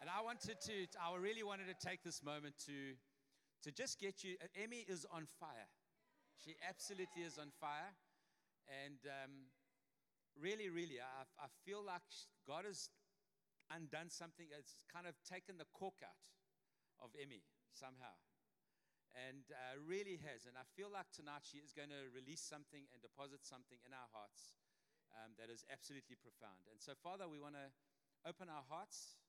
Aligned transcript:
And 0.00 0.08
I 0.08 0.24
wanted 0.24 0.56
to, 0.64 0.88
I 0.96 1.12
really 1.20 1.44
wanted 1.44 1.68
to 1.68 1.76
take 1.76 2.00
this 2.00 2.24
moment 2.24 2.56
to, 2.64 2.96
to 3.64 3.68
just 3.68 4.00
get 4.00 4.24
you. 4.24 4.40
Emmy 4.56 4.88
is 4.88 5.04
on 5.12 5.28
fire. 5.36 5.68
She 6.40 6.56
absolutely 6.64 7.28
is 7.28 7.36
on 7.36 7.52
fire. 7.60 7.92
And 8.64 8.96
um, 9.04 9.52
really, 10.40 10.72
really, 10.72 11.04
I, 11.04 11.28
I 11.36 11.52
feel 11.68 11.84
like 11.84 12.06
God 12.48 12.64
has 12.64 12.88
undone 13.68 14.08
something. 14.08 14.48
It's 14.48 14.80
kind 14.88 15.04
of 15.04 15.12
taken 15.20 15.60
the 15.60 15.68
cork 15.76 16.00
out 16.00 16.16
of 17.04 17.12
Emmy 17.20 17.44
somehow. 17.76 18.16
And 19.12 19.52
uh, 19.52 19.84
really 19.84 20.16
has. 20.32 20.48
And 20.48 20.56
I 20.56 20.64
feel 20.78 20.88
like 20.88 21.12
tonight 21.12 21.44
she 21.44 21.60
is 21.60 21.76
going 21.76 21.92
to 21.92 22.08
release 22.16 22.40
something 22.40 22.88
and 22.94 23.04
deposit 23.04 23.44
something 23.44 23.76
in 23.84 23.92
our 23.92 24.08
hearts 24.16 24.56
um, 25.12 25.36
that 25.36 25.52
is 25.52 25.60
absolutely 25.68 26.16
profound. 26.16 26.64
And 26.72 26.80
so, 26.80 26.96
Father, 26.96 27.28
we 27.28 27.36
want 27.36 27.58
to 27.58 27.68
open 28.24 28.48
our 28.48 28.64
hearts 28.64 29.20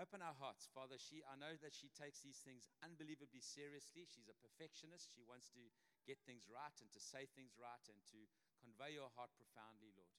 Open 0.00 0.24
our 0.24 0.32
hearts, 0.40 0.64
Father. 0.72 0.96
She, 0.96 1.20
I 1.28 1.36
know 1.36 1.60
that 1.60 1.76
she 1.76 1.92
takes 1.92 2.24
these 2.24 2.40
things 2.40 2.64
unbelievably 2.80 3.44
seriously. 3.44 4.08
She's 4.08 4.32
a 4.32 4.40
perfectionist. 4.40 5.12
She 5.12 5.20
wants 5.20 5.52
to 5.52 5.60
get 6.08 6.16
things 6.24 6.48
right 6.48 6.72
and 6.80 6.88
to 6.96 7.00
say 7.04 7.28
things 7.36 7.60
right 7.60 7.84
and 7.84 8.00
to 8.16 8.24
convey 8.64 8.96
your 8.96 9.12
heart 9.12 9.28
profoundly, 9.36 9.92
Lord. 9.92 10.16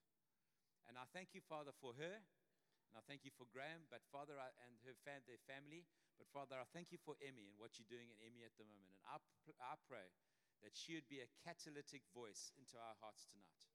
And 0.85 1.01
I 1.01 1.09
thank 1.09 1.33
you, 1.33 1.41
Father, 1.41 1.73
for 1.73 1.97
her. 1.97 2.13
And 2.13 2.93
I 2.93 3.01
thank 3.09 3.25
you 3.25 3.33
for 3.33 3.49
Graham, 3.49 3.89
but 3.89 4.05
Father, 4.13 4.37
I, 4.37 4.53
and 4.69 4.77
her 4.85 4.93
fam, 5.01 5.25
their 5.25 5.41
family. 5.49 5.89
But 6.21 6.29
Father, 6.29 6.61
I 6.61 6.67
thank 6.69 6.93
you 6.93 7.01
for 7.01 7.17
Emmy 7.17 7.49
and 7.49 7.57
what 7.57 7.81
you're 7.81 7.89
doing 7.89 8.13
in 8.13 8.21
Emmy 8.21 8.45
at 8.45 8.53
the 8.61 8.69
moment. 8.69 8.93
And 9.01 9.01
I, 9.09 9.17
I 9.65 9.81
pray 9.89 10.13
that 10.61 10.77
she 10.77 10.93
would 10.93 11.09
be 11.09 11.25
a 11.25 11.33
catalytic 11.41 12.05
voice 12.13 12.53
into 12.53 12.77
our 12.77 12.93
hearts 13.01 13.25
tonight. 13.33 13.65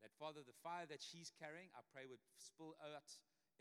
That, 0.00 0.16
Father, 0.16 0.40
the 0.40 0.56
fire 0.64 0.88
that 0.88 1.04
she's 1.04 1.28
carrying, 1.36 1.68
I 1.76 1.84
pray 1.92 2.08
would 2.08 2.24
spill 2.40 2.80
out 2.80 3.12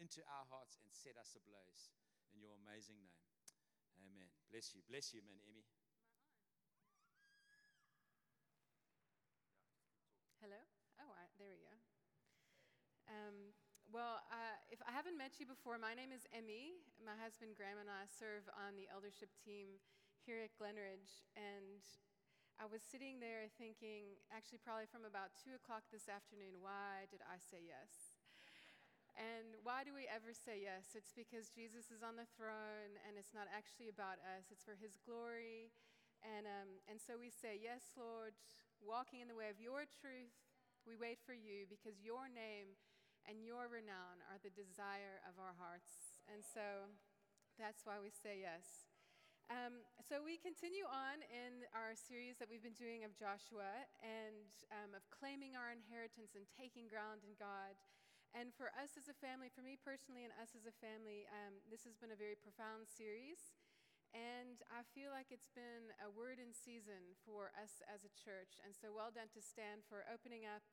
into 0.02 0.21
our 0.25 0.45
hearts 0.49 0.79
and 0.81 0.89
set 0.93 1.17
us 1.20 1.38
ablaze. 1.38 1.93
In 2.33 2.41
your 2.41 2.57
amazing 2.65 2.97
name. 3.05 3.21
Amen. 4.02 4.30
Bless 4.49 4.73
you. 4.73 4.81
Bless 4.89 5.13
you, 5.13 5.22
man, 5.22 5.38
Emmy. 5.45 5.66
Hello? 10.41 10.59
Oh, 10.99 11.11
I, 11.14 11.23
there 11.39 11.47
we 11.47 11.61
go. 11.61 11.75
Um, 13.08 13.55
well, 13.94 14.19
uh, 14.33 14.58
if 14.73 14.81
I 14.83 14.91
haven't 14.91 15.16
met 15.16 15.38
you 15.38 15.45
before, 15.45 15.77
my 15.77 15.94
name 15.94 16.11
is 16.11 16.25
Emmy. 16.33 16.81
My 16.99 17.16
husband 17.16 17.53
Graham 17.53 17.77
and 17.77 17.88
I 17.88 18.09
serve 18.09 18.49
on 18.58 18.73
the 18.73 18.89
eldership 18.89 19.30
team 19.39 19.77
here 20.25 20.41
at 20.41 20.52
Glenridge. 20.58 21.23
And 21.38 21.86
I 22.58 22.66
was 22.66 22.81
sitting 22.81 23.21
there 23.21 23.47
thinking, 23.55 24.17
actually, 24.33 24.59
probably 24.66 24.89
from 24.89 25.05
about 25.05 25.38
2 25.41 25.55
o'clock 25.55 25.86
this 25.94 26.09
afternoon, 26.09 26.59
why 26.59 27.05
did 27.08 27.21
I 27.23 27.38
say 27.38 27.61
yes? 27.61 28.12
And 29.14 29.61
why 29.61 29.86
do 29.86 29.94
we 29.94 30.09
ever 30.09 30.33
say 30.33 30.66
yes? 30.66 30.97
It's 30.97 31.14
because 31.14 31.53
Jesus 31.53 31.94
is 31.94 32.02
on 32.02 32.17
the 32.17 32.25
throne 32.33 32.97
and 33.06 33.14
it's 33.14 33.33
not 33.33 33.45
actually 33.53 33.94
about 33.94 34.17
us, 34.25 34.50
it's 34.50 34.66
for 34.66 34.73
his 34.73 34.97
glory. 35.05 35.70
And, 36.25 36.50
um, 36.50 36.81
and 36.89 36.97
so 36.97 37.20
we 37.20 37.30
say, 37.30 37.59
Yes, 37.59 37.94
Lord, 38.00 38.33
walking 38.81 39.22
in 39.22 39.30
the 39.30 39.38
way 39.38 39.52
of 39.53 39.59
your 39.59 39.86
truth, 39.86 40.33
we 40.88 40.97
wait 40.97 41.20
for 41.22 41.36
you 41.36 41.70
because 41.70 42.02
your 42.02 42.28
name 42.31 42.75
and 43.30 43.44
your 43.44 43.72
renown 43.72 44.20
are 44.28 44.39
the 44.42 44.52
desire 44.52 45.23
of 45.23 45.39
our 45.39 45.55
hearts. 45.55 46.20
And 46.27 46.44
so 46.44 46.92
that's 47.55 47.86
why 47.88 48.02
we 48.02 48.11
say 48.11 48.42
yes. 48.42 48.89
Um, 49.52 49.83
so 50.00 50.23
we 50.23 50.39
continue 50.39 50.88
on 50.88 51.20
in 51.27 51.67
our 51.75 51.95
series 52.00 52.39
that 52.39 52.48
we've 52.48 52.64
been 52.64 52.80
doing 52.80 53.03
of 53.03 53.11
Joshua 53.11 53.86
and 54.00 54.48
um, 54.72 54.95
of 54.95 55.03
claiming 55.11 55.59
our 55.59 55.72
inheritance 55.72 56.31
and 56.36 56.48
taking 56.55 56.88
ground 56.88 57.27
in 57.27 57.36
God. 57.36 57.75
And 58.34 58.50
for 58.50 58.73
us 58.73 58.98
as 58.98 59.06
a 59.06 59.22
family, 59.22 59.53
for 59.53 59.62
me 59.62 59.78
personally 59.78 60.26
and 60.26 60.34
us 60.42 60.58
as 60.58 60.66
a 60.66 60.73
family, 60.81 61.30
um, 61.30 61.62
this 61.70 61.86
has 61.86 61.94
been 62.02 62.09
a 62.09 62.17
very 62.17 62.34
profound 62.34 62.89
series. 62.89 63.53
And 64.14 64.62
I 64.73 64.81
feel 64.94 65.14
like 65.14 65.30
it's 65.30 65.53
been 65.53 65.94
a 66.02 66.09
word 66.09 66.42
in 66.42 66.54
season 66.54 67.14
for 67.26 67.54
us 67.54 67.82
as 67.86 68.02
a 68.05 68.14
church. 68.14 68.58
And 68.66 68.73
so 68.73 68.89
well 68.89 69.14
done 69.14 69.30
to 69.38 69.42
Stan 69.42 69.86
for 69.86 70.05
opening 70.10 70.49
up 70.49 70.66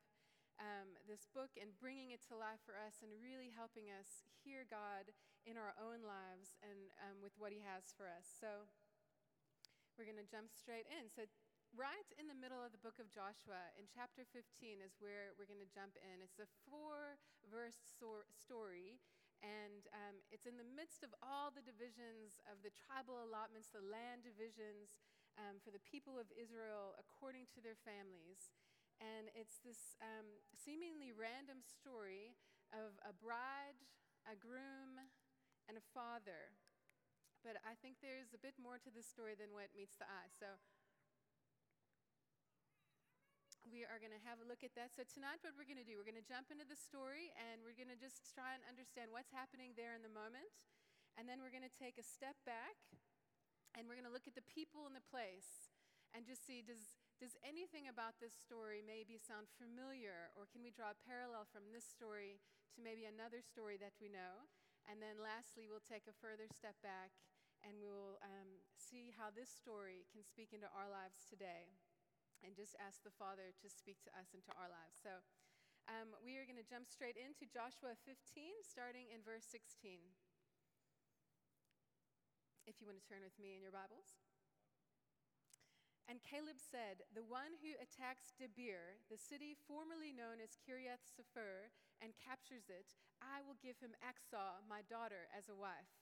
um, 0.57 0.97
this 1.05 1.29
book 1.29 1.53
and 1.57 1.73
bringing 1.77 2.13
it 2.13 2.25
to 2.29 2.37
life 2.37 2.61
for 2.65 2.77
us 2.77 3.01
and 3.05 3.13
really 3.21 3.53
helping 3.53 3.93
us 3.93 4.25
hear 4.41 4.65
God 4.65 5.13
in 5.45 5.57
our 5.57 5.73
own 5.77 6.05
lives 6.05 6.57
and 6.65 6.93
um, 7.01 7.21
with 7.21 7.33
what 7.37 7.53
He 7.53 7.61
has 7.61 7.93
for 7.93 8.09
us. 8.09 8.25
So 8.25 8.69
we're 9.97 10.09
going 10.09 10.21
to 10.21 10.25
jump 10.25 10.49
straight 10.53 10.89
in. 10.89 11.09
So 11.13 11.29
right 11.75 12.09
in 12.19 12.27
the 12.27 12.35
middle 12.35 12.59
of 12.59 12.75
the 12.75 12.83
book 12.83 12.99
of 12.99 13.07
Joshua, 13.07 13.71
in 13.79 13.87
chapter 13.87 14.27
15, 14.27 14.83
is 14.83 14.99
where 14.99 15.31
we're 15.39 15.47
going 15.47 15.63
to 15.63 15.71
jump 15.71 15.95
in. 15.99 16.19
It's 16.19 16.39
a 16.43 16.49
four 16.67 17.15
verse 17.47 17.79
story, 17.87 18.99
and 19.39 19.87
um, 19.95 20.19
it's 20.35 20.43
in 20.43 20.59
the 20.59 20.67
midst 20.67 21.01
of 21.07 21.15
all 21.23 21.47
the 21.47 21.63
divisions 21.63 22.43
of 22.51 22.59
the 22.59 22.75
tribal 22.75 23.23
allotments, 23.23 23.71
the 23.71 23.83
land 23.83 24.27
divisions 24.27 24.99
um, 25.39 25.63
for 25.63 25.71
the 25.71 25.81
people 25.87 26.19
of 26.19 26.27
Israel 26.35 26.91
according 26.99 27.47
to 27.55 27.63
their 27.63 27.79
families. 27.79 28.51
And 28.99 29.31
it's 29.33 29.63
this 29.63 29.95
um, 30.03 30.27
seemingly 30.53 31.15
random 31.15 31.63
story 31.63 32.37
of 32.75 32.99
a 33.01 33.15
bride, 33.15 33.79
a 34.27 34.35
groom, 34.37 35.07
and 35.65 35.79
a 35.79 35.85
father. 35.95 36.53
But 37.41 37.57
I 37.65 37.73
think 37.81 37.97
there's 38.03 38.37
a 38.37 38.43
bit 38.43 38.53
more 38.61 38.77
to 38.77 38.93
this 38.93 39.09
story 39.09 39.33
than 39.33 39.49
what 39.49 39.73
meets 39.73 39.97
the 39.97 40.05
eye. 40.05 40.29
So 40.29 40.61
we 43.69 43.85
are 43.85 44.01
going 44.01 44.13
to 44.13 44.23
have 44.25 44.41
a 44.41 44.47
look 44.47 44.65
at 44.65 44.73
that. 44.73 44.89
So, 44.89 45.05
tonight, 45.05 45.41
what 45.45 45.53
we're 45.53 45.69
going 45.69 45.81
to 45.81 45.85
do, 45.85 45.99
we're 46.01 46.07
going 46.07 46.17
to 46.17 46.25
jump 46.25 46.49
into 46.49 46.65
the 46.65 46.77
story 46.77 47.29
and 47.37 47.61
we're 47.61 47.77
going 47.77 47.91
to 47.93 47.99
just 47.99 48.25
try 48.33 48.57
and 48.57 48.61
understand 48.65 49.13
what's 49.13 49.29
happening 49.29 49.77
there 49.77 49.93
in 49.93 50.01
the 50.01 50.09
moment. 50.09 50.49
And 51.19 51.29
then 51.29 51.43
we're 51.43 51.53
going 51.53 51.67
to 51.67 51.77
take 51.77 52.01
a 52.01 52.05
step 52.05 52.39
back 52.47 52.79
and 53.75 53.85
we're 53.85 53.99
going 53.99 54.07
to 54.09 54.13
look 54.13 54.25
at 54.25 54.33
the 54.33 54.47
people 54.49 54.87
in 54.89 54.95
the 54.95 55.03
place 55.03 55.69
and 56.15 56.23
just 56.23 56.43
see 56.47 56.63
does, 56.63 56.99
does 57.19 57.35
anything 57.43 57.91
about 57.91 58.17
this 58.23 58.31
story 58.31 58.79
maybe 58.79 59.19
sound 59.19 59.51
familiar 59.59 60.31
or 60.39 60.47
can 60.47 60.63
we 60.63 60.71
draw 60.71 60.95
a 60.95 61.03
parallel 61.03 61.47
from 61.51 61.67
this 61.71 61.83
story 61.83 62.39
to 62.75 62.79
maybe 62.79 63.03
another 63.03 63.43
story 63.43 63.75
that 63.77 63.95
we 63.99 64.07
know? 64.07 64.47
And 64.87 65.03
then 65.03 65.19
lastly, 65.19 65.67
we'll 65.67 65.83
take 65.83 66.07
a 66.07 66.15
further 66.23 66.47
step 66.49 66.79
back 66.79 67.11
and 67.61 67.77
we 67.77 67.91
will 67.91 68.17
um, 68.23 68.63
see 68.73 69.13
how 69.13 69.29
this 69.29 69.51
story 69.51 70.07
can 70.09 70.23
speak 70.25 70.55
into 70.55 70.71
our 70.71 70.89
lives 70.89 71.27
today 71.27 71.75
and 72.41 72.57
just 72.57 72.77
ask 72.81 73.01
the 73.01 73.13
Father 73.13 73.53
to 73.61 73.67
speak 73.69 74.01
to 74.05 74.11
us 74.17 74.33
into 74.33 74.51
our 74.57 74.69
lives. 74.69 74.97
So 74.97 75.21
um, 75.89 76.13
we 76.21 76.37
are 76.37 76.45
going 76.45 76.61
to 76.61 76.67
jump 76.67 76.89
straight 76.89 77.17
into 77.17 77.49
Joshua 77.49 77.97
15, 78.05 78.17
starting 78.65 79.09
in 79.09 79.25
verse 79.25 79.45
16. 79.49 79.97
If 82.69 82.77
you 82.77 82.85
want 82.85 83.01
to 83.01 83.07
turn 83.07 83.25
with 83.25 83.37
me 83.41 83.57
in 83.57 83.61
your 83.65 83.73
Bibles. 83.73 84.21
And 86.09 86.19
Caleb 86.25 86.59
said, 86.59 87.05
The 87.13 87.23
one 87.23 87.55
who 87.61 87.77
attacks 87.79 88.35
Debir, 88.35 88.99
the 89.07 89.15
city 89.17 89.55
formerly 89.55 90.11
known 90.11 90.43
as 90.43 90.59
Kiriath 90.59 91.05
Sepher, 91.07 91.71
and 92.01 92.17
captures 92.17 92.67
it, 92.67 92.97
I 93.21 93.45
will 93.45 93.57
give 93.61 93.77
him 93.77 93.93
Achsah, 94.01 94.65
my 94.65 94.81
daughter, 94.89 95.29
as 95.31 95.47
a 95.47 95.55
wife. 95.55 96.00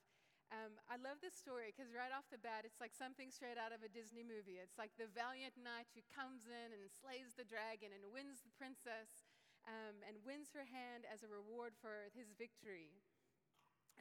Um, 0.50 0.82
I 0.90 0.98
love 0.98 1.22
this 1.22 1.38
story 1.38 1.70
because 1.70 1.94
right 1.94 2.10
off 2.10 2.26
the 2.34 2.42
bat, 2.42 2.66
it's 2.66 2.82
like 2.82 2.98
something 2.98 3.30
straight 3.30 3.62
out 3.62 3.70
of 3.70 3.86
a 3.86 3.92
Disney 3.92 4.26
movie. 4.26 4.58
It's 4.58 4.82
like 4.82 4.90
the 4.98 5.06
valiant 5.14 5.54
knight 5.62 5.94
who 5.94 6.02
comes 6.10 6.50
in 6.50 6.74
and 6.74 6.90
slays 6.90 7.38
the 7.38 7.46
dragon 7.46 7.94
and 7.94 8.10
wins 8.10 8.42
the 8.42 8.54
princess 8.58 9.30
um, 9.70 10.02
and 10.10 10.26
wins 10.26 10.50
her 10.58 10.66
hand 10.66 11.06
as 11.06 11.22
a 11.22 11.30
reward 11.30 11.78
for 11.78 12.10
his 12.18 12.34
victory. 12.34 12.98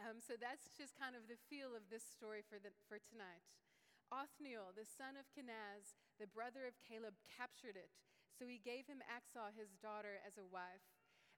Um, 0.01 0.25
so 0.25 0.41
that's 0.41 0.73
just 0.73 0.97
kind 0.97 1.13
of 1.13 1.29
the 1.29 1.37
feel 1.53 1.77
of 1.77 1.93
this 1.93 2.07
story 2.07 2.41
for, 2.41 2.57
the, 2.57 2.73
for 2.89 2.97
tonight. 2.97 3.45
Othniel, 4.09 4.73
the 4.73 4.89
son 4.89 5.21
of 5.21 5.29
Kenaz, 5.37 6.01
the 6.17 6.31
brother 6.31 6.65
of 6.65 6.81
Caleb, 6.81 7.21
captured 7.29 7.77
it. 7.77 7.93
So 8.33 8.49
he 8.49 8.57
gave 8.57 8.89
him 8.89 9.05
Achsah, 9.05 9.53
his 9.53 9.77
daughter, 9.77 10.23
as 10.25 10.41
a 10.41 10.49
wife. 10.49 10.87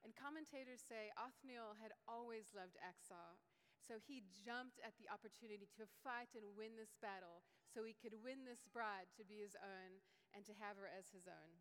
And 0.05 0.15
commentators 0.15 0.79
say 0.79 1.11
Othniel 1.19 1.81
had 1.83 1.91
always 2.07 2.55
loved 2.55 2.79
Achsah. 2.79 3.35
So 3.81 3.97
he 3.97 4.23
jumped 4.29 4.77
at 4.85 4.95
the 5.01 5.09
opportunity 5.09 5.67
to 5.77 5.89
fight 6.05 6.31
and 6.37 6.53
win 6.53 6.77
this 6.77 6.93
battle 7.01 7.41
so 7.67 7.81
he 7.81 7.97
could 7.97 8.21
win 8.21 8.45
this 8.45 8.63
bride 8.69 9.09
to 9.17 9.25
be 9.25 9.41
his 9.41 9.57
own 9.57 9.99
and 10.31 10.45
to 10.47 10.55
have 10.61 10.77
her 10.77 10.87
as 10.87 11.11
his 11.11 11.25
own. 11.25 11.51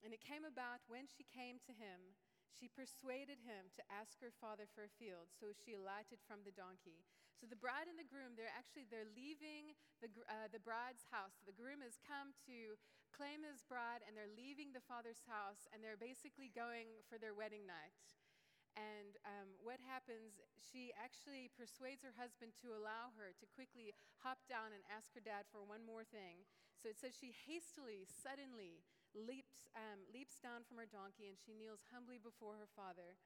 And 0.00 0.16
it 0.16 0.24
came 0.24 0.48
about 0.48 0.80
when 0.88 1.04
she 1.04 1.28
came 1.28 1.60
to 1.68 1.76
him, 1.76 2.16
she 2.50 2.66
persuaded 2.66 3.44
him 3.44 3.70
to 3.76 3.86
ask 3.92 4.18
her 4.18 4.32
father 4.32 4.66
for 4.66 4.82
a 4.82 4.96
field, 4.98 5.30
so 5.30 5.54
she 5.54 5.76
alighted 5.76 6.18
from 6.24 6.42
the 6.42 6.56
donkey. 6.56 7.06
So 7.38 7.46
the 7.46 7.60
bride 7.60 7.88
and 7.88 7.96
the 7.96 8.08
groom, 8.08 8.36
they're 8.36 8.52
actually 8.52 8.84
they're 8.90 9.08
leaving 9.16 9.72
the, 10.02 10.12
uh, 10.28 10.50
the 10.52 10.60
bride's 10.60 11.08
house. 11.08 11.40
The 11.46 11.56
groom 11.56 11.80
has 11.80 11.96
come 12.02 12.36
to 12.50 12.76
claim 13.16 13.46
his 13.46 13.64
bride, 13.64 14.04
and 14.04 14.12
they're 14.12 14.28
leaving 14.28 14.72
the 14.72 14.84
father's 14.84 15.24
house, 15.24 15.64
and 15.72 15.80
they're 15.80 16.00
basically 16.00 16.52
going 16.52 16.90
for 17.08 17.16
their 17.16 17.32
wedding 17.32 17.64
night. 17.64 17.96
And 18.78 19.18
um, 19.26 19.50
what 19.58 19.82
happens, 19.82 20.38
she 20.54 20.94
actually 20.94 21.50
persuades 21.58 22.06
her 22.06 22.14
husband 22.14 22.54
to 22.62 22.70
allow 22.70 23.10
her 23.18 23.34
to 23.34 23.46
quickly 23.50 23.90
hop 24.22 24.46
down 24.46 24.70
and 24.70 24.86
ask 24.86 25.10
her 25.18 25.24
dad 25.24 25.50
for 25.50 25.66
one 25.66 25.82
more 25.82 26.06
thing. 26.06 26.46
So 26.78 26.88
it 26.88 26.96
says 26.96 27.12
she 27.12 27.34
hastily, 27.34 28.06
suddenly 28.06 28.86
leaps, 29.12 29.66
um, 29.74 30.06
leaps 30.08 30.38
down 30.38 30.62
from 30.64 30.78
her 30.78 30.88
donkey 30.88 31.26
and 31.26 31.36
she 31.36 31.52
kneels 31.52 31.90
humbly 31.90 32.16
before 32.16 32.56
her 32.56 32.70
father. 32.70 33.18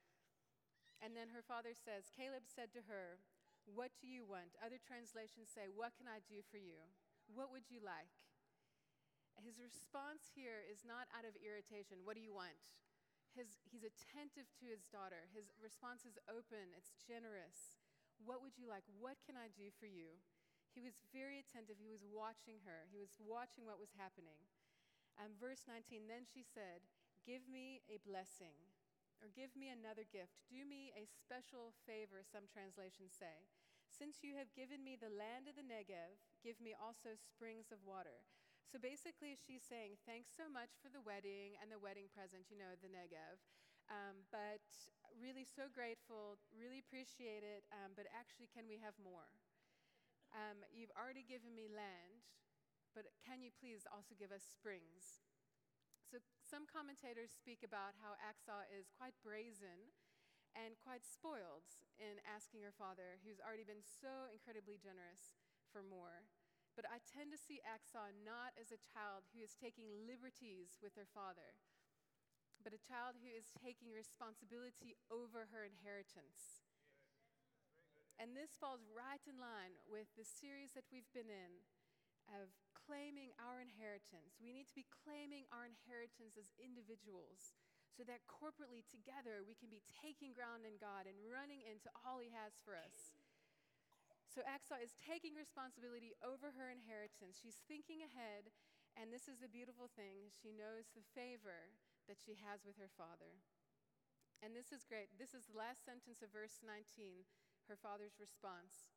And 1.05 1.13
then 1.13 1.29
her 1.37 1.45
father 1.45 1.77
says, 1.77 2.09
Caleb 2.09 2.49
said 2.49 2.73
to 2.73 2.89
her, 2.89 3.21
What 3.69 3.93
do 4.01 4.09
you 4.09 4.25
want? 4.25 4.57
Other 4.65 4.81
translations 4.81 5.53
say, 5.53 5.69
What 5.69 5.93
can 5.95 6.09
I 6.09 6.25
do 6.25 6.41
for 6.49 6.57
you? 6.57 6.81
What 7.29 7.53
would 7.53 7.69
you 7.69 7.85
like? 7.85 8.11
His 9.43 9.59
response 9.59 10.31
here 10.33 10.63
is 10.65 10.87
not 10.87 11.11
out 11.13 11.27
of 11.27 11.37
irritation, 11.43 12.07
What 12.07 12.17
do 12.17 12.23
you 12.25 12.33
want? 12.33 12.57
His, 13.35 13.59
he's 13.67 13.83
attentive 13.83 14.47
to 14.63 14.71
his 14.71 14.87
daughter. 14.89 15.27
His 15.35 15.51
response 15.59 16.07
is 16.07 16.15
open, 16.31 16.71
it's 16.79 16.95
generous. 17.03 17.83
What 18.23 18.39
would 18.47 18.55
you 18.55 18.71
like? 18.71 18.87
What 19.03 19.19
can 19.27 19.35
I 19.35 19.51
do 19.51 19.75
for 19.75 19.91
you? 19.91 20.23
He 20.75 20.83
was 20.83 20.99
very 21.15 21.39
attentive. 21.39 21.79
He 21.79 21.91
was 21.91 22.03
watching 22.03 22.63
her, 22.67 22.87
he 22.91 22.99
was 22.99 23.15
watching 23.19 23.67
what 23.67 23.83
was 23.83 23.95
happening. 23.95 24.39
Um, 25.19 25.35
verse 25.39 25.67
19 25.71 26.11
Then 26.11 26.27
she 26.27 26.43
said, 26.43 26.83
Give 27.23 27.47
me 27.47 27.83
a 27.87 28.03
blessing, 28.03 28.59
or 29.23 29.31
give 29.31 29.55
me 29.55 29.71
another 29.71 30.03
gift. 30.07 30.35
Do 30.51 30.67
me 30.67 30.91
a 30.95 31.07
special 31.07 31.75
favor, 31.87 32.27
some 32.27 32.51
translations 32.51 33.15
say. 33.15 33.47
Since 33.87 34.27
you 34.27 34.35
have 34.35 34.51
given 34.59 34.83
me 34.83 34.99
the 34.99 35.15
land 35.15 35.47
of 35.47 35.55
the 35.55 35.63
Negev, 35.63 36.19
give 36.43 36.59
me 36.59 36.75
also 36.75 37.15
springs 37.15 37.71
of 37.71 37.79
water. 37.87 38.27
So 38.71 38.81
basically, 38.81 39.37
she's 39.37 39.63
saying, 39.63 40.01
Thanks 40.09 40.33
so 40.35 40.49
much 40.51 40.75
for 40.81 40.89
the 40.91 41.05
wedding 41.05 41.55
and 41.61 41.71
the 41.71 41.79
wedding 41.81 42.11
present, 42.11 42.49
you 42.51 42.59
know, 42.59 42.75
the 42.81 42.91
Negev. 42.91 43.39
Um, 43.93 44.25
but 44.33 44.65
really 45.21 45.45
so 45.45 45.69
grateful, 45.69 46.41
really 46.57 46.81
appreciate 46.81 47.45
it, 47.45 47.69
um, 47.69 47.93
but 47.93 48.09
actually, 48.17 48.49
can 48.49 48.65
we 48.65 48.81
have 48.81 48.97
more? 48.97 49.29
Um, 50.33 50.65
you've 50.73 50.95
already 50.97 51.23
given 51.23 51.53
me 51.53 51.69
land, 51.69 52.25
but 52.97 53.13
can 53.21 53.45
you 53.45 53.53
please 53.53 53.85
also 53.85 54.17
give 54.17 54.33
us 54.33 54.43
springs? 54.43 55.21
So, 56.09 56.17
some 56.41 56.65
commentators 56.65 57.29
speak 57.29 57.61
about 57.61 58.01
how 58.01 58.17
Achsah 58.17 58.67
is 58.73 58.89
quite 58.89 59.15
brazen 59.21 59.93
and 60.57 60.79
quite 60.81 61.03
spoiled 61.05 61.67
in 61.99 62.23
asking 62.25 62.63
her 62.63 62.75
father, 62.75 63.19
who's 63.27 63.43
already 63.43 63.67
been 63.67 63.83
so 63.83 64.31
incredibly 64.31 64.79
generous, 64.79 65.35
for 65.75 65.83
more. 65.83 66.31
But 66.75 66.91
I 66.91 66.99
tend 67.07 67.31
to 67.31 67.39
see 67.39 67.63
Achsah 67.63 68.11
not 68.27 68.51
as 68.59 68.75
a 68.75 68.83
child 68.83 69.31
who 69.31 69.39
is 69.39 69.55
taking 69.55 69.87
liberties 70.11 70.79
with 70.83 70.99
her 70.99 71.07
father, 71.07 71.55
but 72.67 72.75
a 72.75 72.83
child 72.83 73.23
who 73.23 73.31
is 73.31 73.55
taking 73.55 73.95
responsibility 73.95 74.99
over 75.07 75.55
her 75.55 75.63
inheritance. 75.63 76.67
And 78.19 78.35
this 78.35 78.59
falls 78.59 78.83
right 78.91 79.23
in 79.27 79.39
line 79.39 79.79
with 79.87 80.11
the 80.15 80.27
series 80.27 80.75
that 80.75 80.87
we've 80.91 81.11
been 81.15 81.31
in 81.31 81.63
of 82.31 82.51
claiming 82.75 83.35
our 83.39 83.61
inheritance. 83.61 84.39
We 84.39 84.55
need 84.55 84.71
to 84.71 84.79
be 84.79 84.87
claiming 84.87 85.47
our 85.51 85.67
inheritance 85.67 86.39
as 86.39 86.55
individuals 86.59 87.55
so 87.95 88.03
that 88.07 88.27
corporately 88.27 88.83
together 88.87 89.47
we 89.47 89.55
can 89.55 89.71
be 89.71 89.85
taking 90.03 90.35
ground 90.35 90.67
in 90.67 90.79
God 90.83 91.07
and 91.07 91.15
running 91.27 91.63
into 91.63 91.91
all 92.03 92.19
He 92.19 92.35
has 92.35 92.59
for 92.63 92.75
us. 92.75 93.15
So 94.35 94.43
Achsah 94.43 94.83
is 94.83 94.99
taking 94.99 95.39
responsibility 95.39 96.11
over 96.19 96.59
her 96.59 96.67
inheritance. 96.67 97.39
She's 97.39 97.63
thinking 97.71 98.03
ahead, 98.03 98.51
and 98.99 99.15
this 99.15 99.31
is 99.31 99.39
the 99.39 99.47
beautiful 99.47 99.87
thing. 99.95 100.35
She 100.35 100.51
knows 100.51 100.91
the 100.91 101.07
favor 101.15 101.79
that 102.11 102.19
she 102.19 102.35
has 102.43 102.67
with 102.67 102.75
her 102.75 102.91
father. 102.91 103.39
And 104.43 104.51
this 104.59 104.75
is 104.75 104.83
great. 104.83 105.15
This 105.15 105.39
is 105.39 105.47
the 105.47 105.55
last 105.55 105.87
sentence 105.87 106.19
of 106.19 106.35
verse 106.35 106.59
19, 106.67 107.23
her 107.71 107.79
father's 107.79 108.19
response. 108.19 108.91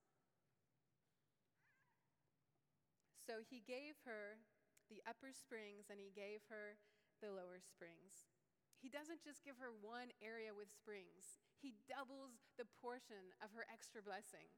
So 3.22 3.46
he 3.46 3.62
gave 3.62 4.02
her 4.10 4.42
the 4.90 5.06
upper 5.06 5.30
springs 5.38 5.94
and 5.94 6.02
he 6.02 6.10
gave 6.10 6.50
her 6.50 6.82
the 7.22 7.30
lower 7.30 7.62
springs. 7.62 8.26
He 8.82 8.90
doesn't 8.90 9.22
just 9.22 9.46
give 9.46 9.62
her 9.62 9.70
one 9.70 10.10
area 10.18 10.50
with 10.50 10.74
springs, 10.74 11.38
he 11.62 11.78
doubles 11.86 12.42
the 12.58 12.70
portion 12.82 13.34
of 13.38 13.54
her 13.54 13.66
extra 13.70 14.02
blessing. 14.02 14.50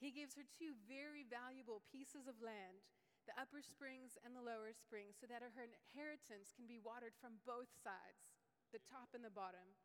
He 0.00 0.08
gives 0.08 0.32
her 0.40 0.48
two 0.48 0.72
very 0.88 1.28
valuable 1.28 1.84
pieces 1.92 2.24
of 2.24 2.40
land, 2.40 2.80
the 3.28 3.36
upper 3.36 3.60
springs 3.60 4.16
and 4.24 4.32
the 4.32 4.40
lower 4.40 4.72
springs, 4.72 5.20
so 5.20 5.28
that 5.28 5.44
her 5.44 5.52
inheritance 5.52 6.56
can 6.56 6.64
be 6.64 6.80
watered 6.80 7.12
from 7.20 7.44
both 7.44 7.68
sides, 7.76 8.32
the 8.72 8.80
top 8.80 9.12
and 9.12 9.20
the 9.20 9.30
bottom. 9.30 9.76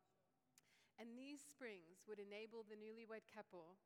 And 0.96 1.12
these 1.12 1.44
springs 1.44 2.00
would 2.08 2.16
enable 2.16 2.64
the 2.64 2.80
newlywed 2.80 3.28
couple 3.28 3.76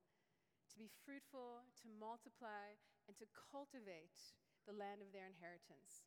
to 0.70 0.78
be 0.78 0.86
fruitful, 1.02 1.66
to 1.82 1.90
multiply, 1.98 2.78
and 3.10 3.18
to 3.18 3.26
cultivate 3.34 4.38
the 4.70 4.78
land 4.78 5.02
of 5.02 5.10
their 5.10 5.26
inheritance. 5.26 6.06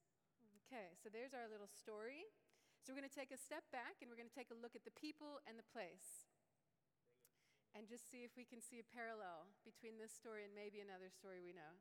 Okay, 0.64 0.96
so 0.96 1.12
there's 1.12 1.36
our 1.36 1.52
little 1.52 1.68
story. 1.68 2.31
So 2.80 2.96
we're 2.96 3.04
going 3.04 3.12
to 3.12 3.19
take 3.19 3.36
a 3.36 3.40
step 3.40 3.68
back 3.76 4.00
and 4.00 4.08
we're 4.08 4.19
going 4.19 4.31
to 4.31 4.40
take 4.40 4.56
a 4.56 4.60
look 4.60 4.76
at 4.76 4.88
the 4.88 4.96
people 4.96 5.44
and 5.44 5.60
the 5.60 5.68
place 5.68 6.31
and 7.74 7.90
just 7.90 8.10
see 8.10 8.22
if 8.22 8.38
we 8.38 8.46
can 8.46 8.62
see 8.62 8.78
a 8.78 8.94
parallel 8.94 9.50
between 9.66 9.98
this 9.98 10.14
story 10.14 10.46
and 10.46 10.54
maybe 10.54 10.80
another 10.80 11.10
story 11.10 11.42
we 11.42 11.54
know. 11.54 11.78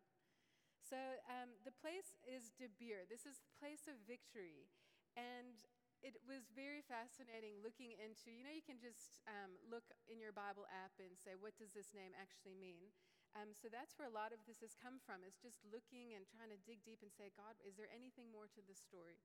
So 0.81 0.99
um, 1.29 1.57
the 1.65 1.73
place 1.73 2.17
is 2.27 2.53
Debir. 2.57 3.09
This 3.09 3.25
is 3.25 3.41
the 3.41 3.55
place 3.57 3.89
of 3.89 3.97
victory. 4.05 4.69
And 5.17 5.61
it 6.03 6.19
was 6.27 6.51
very 6.51 6.83
fascinating 6.83 7.63
looking 7.63 7.95
into, 7.95 8.35
you 8.35 8.43
know, 8.43 8.51
you 8.51 8.65
can 8.65 8.83
just 8.83 9.23
um, 9.31 9.55
look 9.71 9.87
in 10.11 10.19
your 10.19 10.35
Bible 10.35 10.67
app 10.69 10.93
and 10.99 11.15
say, 11.15 11.39
what 11.39 11.55
does 11.61 11.71
this 11.71 11.95
name 11.95 12.11
actually 12.19 12.59
mean? 12.59 12.91
Um, 13.33 13.55
so 13.57 13.73
that's 13.73 13.97
where 13.97 14.11
a 14.11 14.13
lot 14.13 14.35
of 14.35 14.43
this 14.45 14.61
has 14.61 14.77
come 14.77 15.01
from, 15.01 15.25
is 15.25 15.39
just 15.41 15.63
looking 15.65 16.13
and 16.13 16.29
trying 16.29 16.53
to 16.53 16.61
dig 16.69 16.85
deep 16.85 17.01
and 17.01 17.15
say, 17.15 17.33
God, 17.33 17.57
is 17.65 17.79
there 17.81 17.89
anything 17.89 18.29
more 18.29 18.51
to 18.53 18.61
this 18.67 18.83
story? 18.83 19.17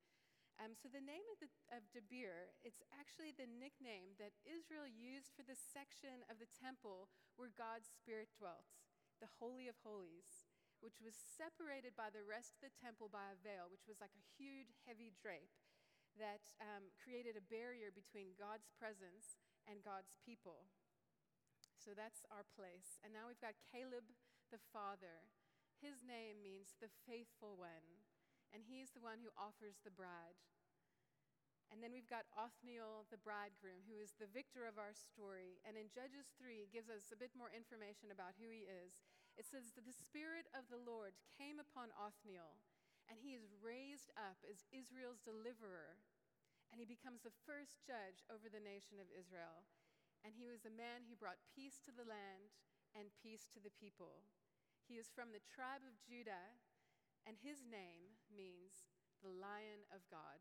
Um, 0.57 0.73
so 0.73 0.89
the 0.89 1.05
name 1.05 1.25
of, 1.29 1.37
the, 1.37 1.51
of 1.69 1.85
Debir, 1.93 2.49
it's 2.65 2.81
actually 2.89 3.29
the 3.29 3.45
nickname 3.45 4.17
that 4.17 4.33
Israel 4.41 4.89
used 4.89 5.29
for 5.37 5.45
the 5.45 5.57
section 5.57 6.25
of 6.33 6.41
the 6.41 6.49
temple 6.49 7.13
where 7.37 7.53
God's 7.53 7.85
Spirit 7.85 8.33
dwelt, 8.33 8.65
the 9.21 9.29
Holy 9.37 9.69
of 9.69 9.77
Holies, 9.85 10.49
which 10.81 10.97
was 10.97 11.13
separated 11.13 11.93
by 11.93 12.09
the 12.09 12.25
rest 12.25 12.57
of 12.57 12.65
the 12.65 12.73
temple 12.73 13.05
by 13.05 13.29
a 13.29 13.37
veil, 13.37 13.69
which 13.69 13.85
was 13.85 14.01
like 14.01 14.13
a 14.17 14.29
huge, 14.33 14.73
heavy 14.89 15.13
drape 15.13 15.53
that 16.17 16.49
um, 16.57 16.89
created 16.97 17.37
a 17.37 17.49
barrier 17.53 17.93
between 17.93 18.33
God's 18.33 18.65
presence 18.81 19.37
and 19.69 19.85
God's 19.85 20.17
people. 20.25 20.65
So 21.77 21.93
that's 21.93 22.25
our 22.33 22.45
place. 22.57 22.97
And 23.05 23.13
now 23.13 23.29
we've 23.29 23.41
got 23.41 23.61
Caleb 23.69 24.09
the 24.49 24.61
father. 24.73 25.29
His 25.77 26.01
name 26.01 26.41
means 26.41 26.73
the 26.81 26.89
faithful 27.05 27.53
one 27.53 28.01
and 28.53 28.63
he's 28.63 28.91
the 28.91 29.03
one 29.03 29.19
who 29.19 29.33
offers 29.35 29.79
the 29.83 29.93
bride. 29.93 30.39
And 31.67 31.83
then 31.83 31.91
we've 31.91 32.07
got 32.07 32.31
Othniel, 32.31 33.11
the 33.11 33.19
bridegroom, 33.19 33.83
who 33.91 33.99
is 33.99 34.15
the 34.15 34.31
victor 34.31 34.63
of 34.63 34.79
our 34.79 34.95
story. 34.95 35.59
And 35.67 35.75
in 35.75 35.91
Judges 35.91 36.31
3, 36.39 36.63
it 36.63 36.71
gives 36.71 36.87
us 36.87 37.11
a 37.11 37.19
bit 37.19 37.35
more 37.35 37.51
information 37.51 38.07
about 38.07 38.39
who 38.39 38.47
he 38.47 38.63
is. 38.63 39.03
It 39.35 39.43
says 39.43 39.75
that 39.75 39.83
the 39.83 39.91
Spirit 39.91 40.47
of 40.55 40.71
the 40.71 40.79
Lord 40.79 41.19
came 41.35 41.59
upon 41.59 41.91
Othniel, 41.91 42.63
and 43.11 43.19
he 43.19 43.35
is 43.35 43.51
raised 43.59 44.15
up 44.15 44.39
as 44.47 44.63
Israel's 44.71 45.19
deliverer. 45.19 45.99
And 46.71 46.79
he 46.79 46.87
becomes 46.87 47.23
the 47.23 47.35
first 47.43 47.83
judge 47.83 48.23
over 48.31 48.47
the 48.47 48.63
nation 48.63 48.99
of 48.99 49.11
Israel. 49.11 49.67
And 50.23 50.35
he 50.35 50.47
was 50.47 50.63
a 50.63 50.73
man 50.73 51.03
who 51.07 51.19
brought 51.19 51.39
peace 51.51 51.83
to 51.87 51.91
the 51.91 52.07
land 52.07 52.51
and 52.95 53.11
peace 53.19 53.47
to 53.51 53.59
the 53.59 53.75
people. 53.75 54.23
He 54.87 54.95
is 54.95 55.11
from 55.11 55.35
the 55.35 55.43
tribe 55.43 55.83
of 55.83 55.99
Judah, 55.99 56.55
and 57.27 57.35
his 57.39 57.67
name 57.67 58.16
means 58.37 58.85
the 59.25 59.33
Lion 59.33 59.81
of 59.89 60.05
God. 60.13 60.37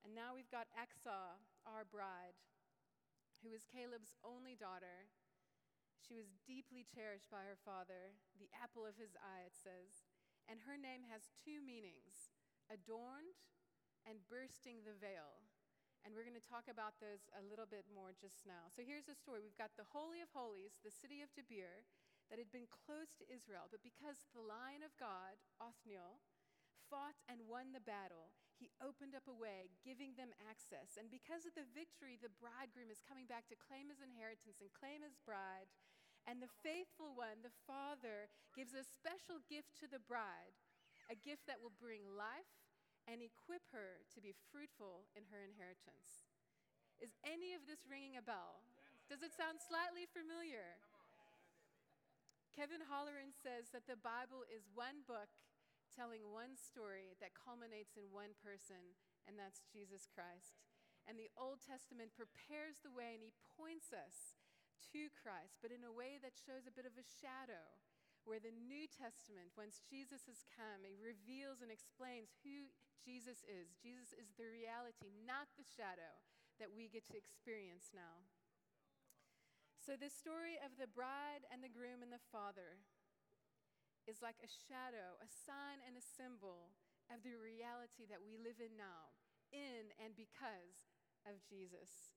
And 0.00 0.16
now 0.16 0.32
we've 0.34 0.50
got 0.50 0.72
Achsah, 0.72 1.38
our 1.68 1.84
bride, 1.84 2.40
who 3.44 3.52
is 3.54 3.68
Caleb's 3.68 4.16
only 4.24 4.56
daughter. 4.56 5.12
She 6.00 6.16
was 6.16 6.34
deeply 6.42 6.82
cherished 6.82 7.30
by 7.30 7.46
her 7.46 7.60
father, 7.62 8.18
the 8.40 8.50
apple 8.50 8.82
of 8.82 8.98
his 8.98 9.14
eye, 9.14 9.46
it 9.46 9.54
says. 9.54 10.08
And 10.50 10.58
her 10.66 10.74
name 10.74 11.06
has 11.06 11.30
two 11.38 11.62
meanings 11.62 12.34
adorned 12.66 13.38
and 14.02 14.26
bursting 14.26 14.82
the 14.82 14.98
veil. 14.98 15.46
And 16.02 16.18
we're 16.18 16.26
going 16.26 16.38
to 16.38 16.50
talk 16.50 16.66
about 16.66 16.98
those 16.98 17.30
a 17.38 17.46
little 17.46 17.68
bit 17.70 17.86
more 17.86 18.10
just 18.10 18.42
now. 18.42 18.66
So 18.74 18.82
here's 18.82 19.06
the 19.06 19.14
story 19.14 19.38
we've 19.38 19.54
got 19.54 19.78
the 19.78 19.86
Holy 19.94 20.18
of 20.18 20.34
Holies, 20.34 20.82
the 20.82 20.90
city 20.90 21.22
of 21.22 21.30
Debir 21.38 21.86
that 22.32 22.40
had 22.40 22.48
been 22.48 22.64
closed 22.72 23.20
to 23.20 23.28
Israel, 23.28 23.68
but 23.68 23.84
because 23.84 24.24
the 24.32 24.40
Lion 24.40 24.80
of 24.80 24.96
God, 24.96 25.36
Othniel, 25.60 26.16
fought 26.88 27.20
and 27.28 27.44
won 27.44 27.76
the 27.76 27.84
battle, 27.84 28.32
he 28.56 28.72
opened 28.80 29.12
up 29.12 29.28
a 29.28 29.36
way, 29.36 29.68
giving 29.84 30.16
them 30.16 30.32
access. 30.48 30.96
And 30.96 31.12
because 31.12 31.44
of 31.44 31.52
the 31.52 31.68
victory, 31.76 32.16
the 32.16 32.32
bridegroom 32.40 32.88
is 32.88 33.04
coming 33.04 33.28
back 33.28 33.52
to 33.52 33.64
claim 33.68 33.92
his 33.92 34.00
inheritance 34.00 34.64
and 34.64 34.72
claim 34.72 35.04
his 35.04 35.20
bride. 35.28 35.68
And 36.24 36.40
the 36.40 36.48
faithful 36.64 37.12
one, 37.12 37.44
the 37.44 37.52
father, 37.68 38.32
gives 38.56 38.72
a 38.72 38.80
special 38.80 39.44
gift 39.44 39.76
to 39.84 39.86
the 39.90 40.00
bride, 40.00 40.56
a 41.12 41.18
gift 41.20 41.44
that 41.52 41.60
will 41.60 41.76
bring 41.76 42.08
life 42.16 42.48
and 43.04 43.20
equip 43.20 43.68
her 43.76 44.00
to 44.16 44.24
be 44.24 44.32
fruitful 44.48 45.04
in 45.12 45.28
her 45.28 45.44
inheritance. 45.44 46.32
Is 46.96 47.12
any 47.28 47.52
of 47.52 47.68
this 47.68 47.84
ringing 47.84 48.16
a 48.16 48.24
bell? 48.24 48.64
Does 49.10 49.20
it 49.20 49.36
sound 49.36 49.60
slightly 49.60 50.08
familiar? 50.08 50.80
Kevin 52.52 52.84
Holleran 52.84 53.32
says 53.32 53.72
that 53.72 53.88
the 53.88 53.96
Bible 53.96 54.44
is 54.44 54.68
one 54.76 55.02
book 55.08 55.32
telling 55.88 56.32
one 56.32 56.56
story 56.56 57.16
that 57.20 57.32
culminates 57.32 57.96
in 57.96 58.12
one 58.12 58.36
person, 58.40 58.96
and 59.24 59.40
that's 59.40 59.64
Jesus 59.72 60.04
Christ. 60.04 60.60
and 61.06 61.18
the 61.18 61.30
Old 61.34 61.58
Testament 61.58 62.14
prepares 62.14 62.78
the 62.82 62.94
way 62.94 63.18
and 63.18 63.24
he 63.26 63.34
points 63.58 63.90
us 63.90 64.38
to 64.94 65.10
Christ, 65.10 65.58
but 65.58 65.74
in 65.74 65.82
a 65.82 65.90
way 65.90 66.18
that 66.22 66.38
shows 66.38 66.66
a 66.66 66.74
bit 66.74 66.86
of 66.86 66.94
a 66.98 67.02
shadow. 67.02 67.78
Where 68.22 68.38
the 68.38 68.54
New 68.54 68.86
Testament, 68.86 69.50
once 69.58 69.82
Jesus 69.82 70.30
has 70.30 70.46
come, 70.46 70.86
it 70.86 70.94
reveals 70.94 71.58
and 71.58 71.74
explains 71.74 72.30
who 72.46 72.70
Jesus 73.02 73.42
is. 73.50 73.74
Jesus 73.82 74.14
is 74.14 74.30
the 74.38 74.46
reality, 74.46 75.10
not 75.26 75.50
the 75.58 75.66
shadow 75.66 76.22
that 76.62 76.70
we 76.70 76.86
get 76.86 77.02
to 77.10 77.18
experience 77.18 77.90
now. 77.90 78.22
So, 79.82 79.98
the 79.98 80.14
story 80.14 80.62
of 80.62 80.78
the 80.78 80.86
bride 80.86 81.42
and 81.50 81.58
the 81.58 81.66
groom 81.66 82.06
and 82.06 82.14
the 82.14 82.22
father 82.30 82.78
is 84.06 84.22
like 84.22 84.38
a 84.38 84.46
shadow, 84.70 85.18
a 85.18 85.26
sign, 85.26 85.82
and 85.82 85.98
a 85.98 86.10
symbol 86.14 86.70
of 87.10 87.26
the 87.26 87.34
reality 87.34 88.06
that 88.06 88.22
we 88.22 88.38
live 88.38 88.62
in 88.62 88.78
now, 88.78 89.10
in 89.50 89.90
and 89.98 90.14
because 90.14 90.86
of 91.26 91.42
Jesus. 91.42 92.14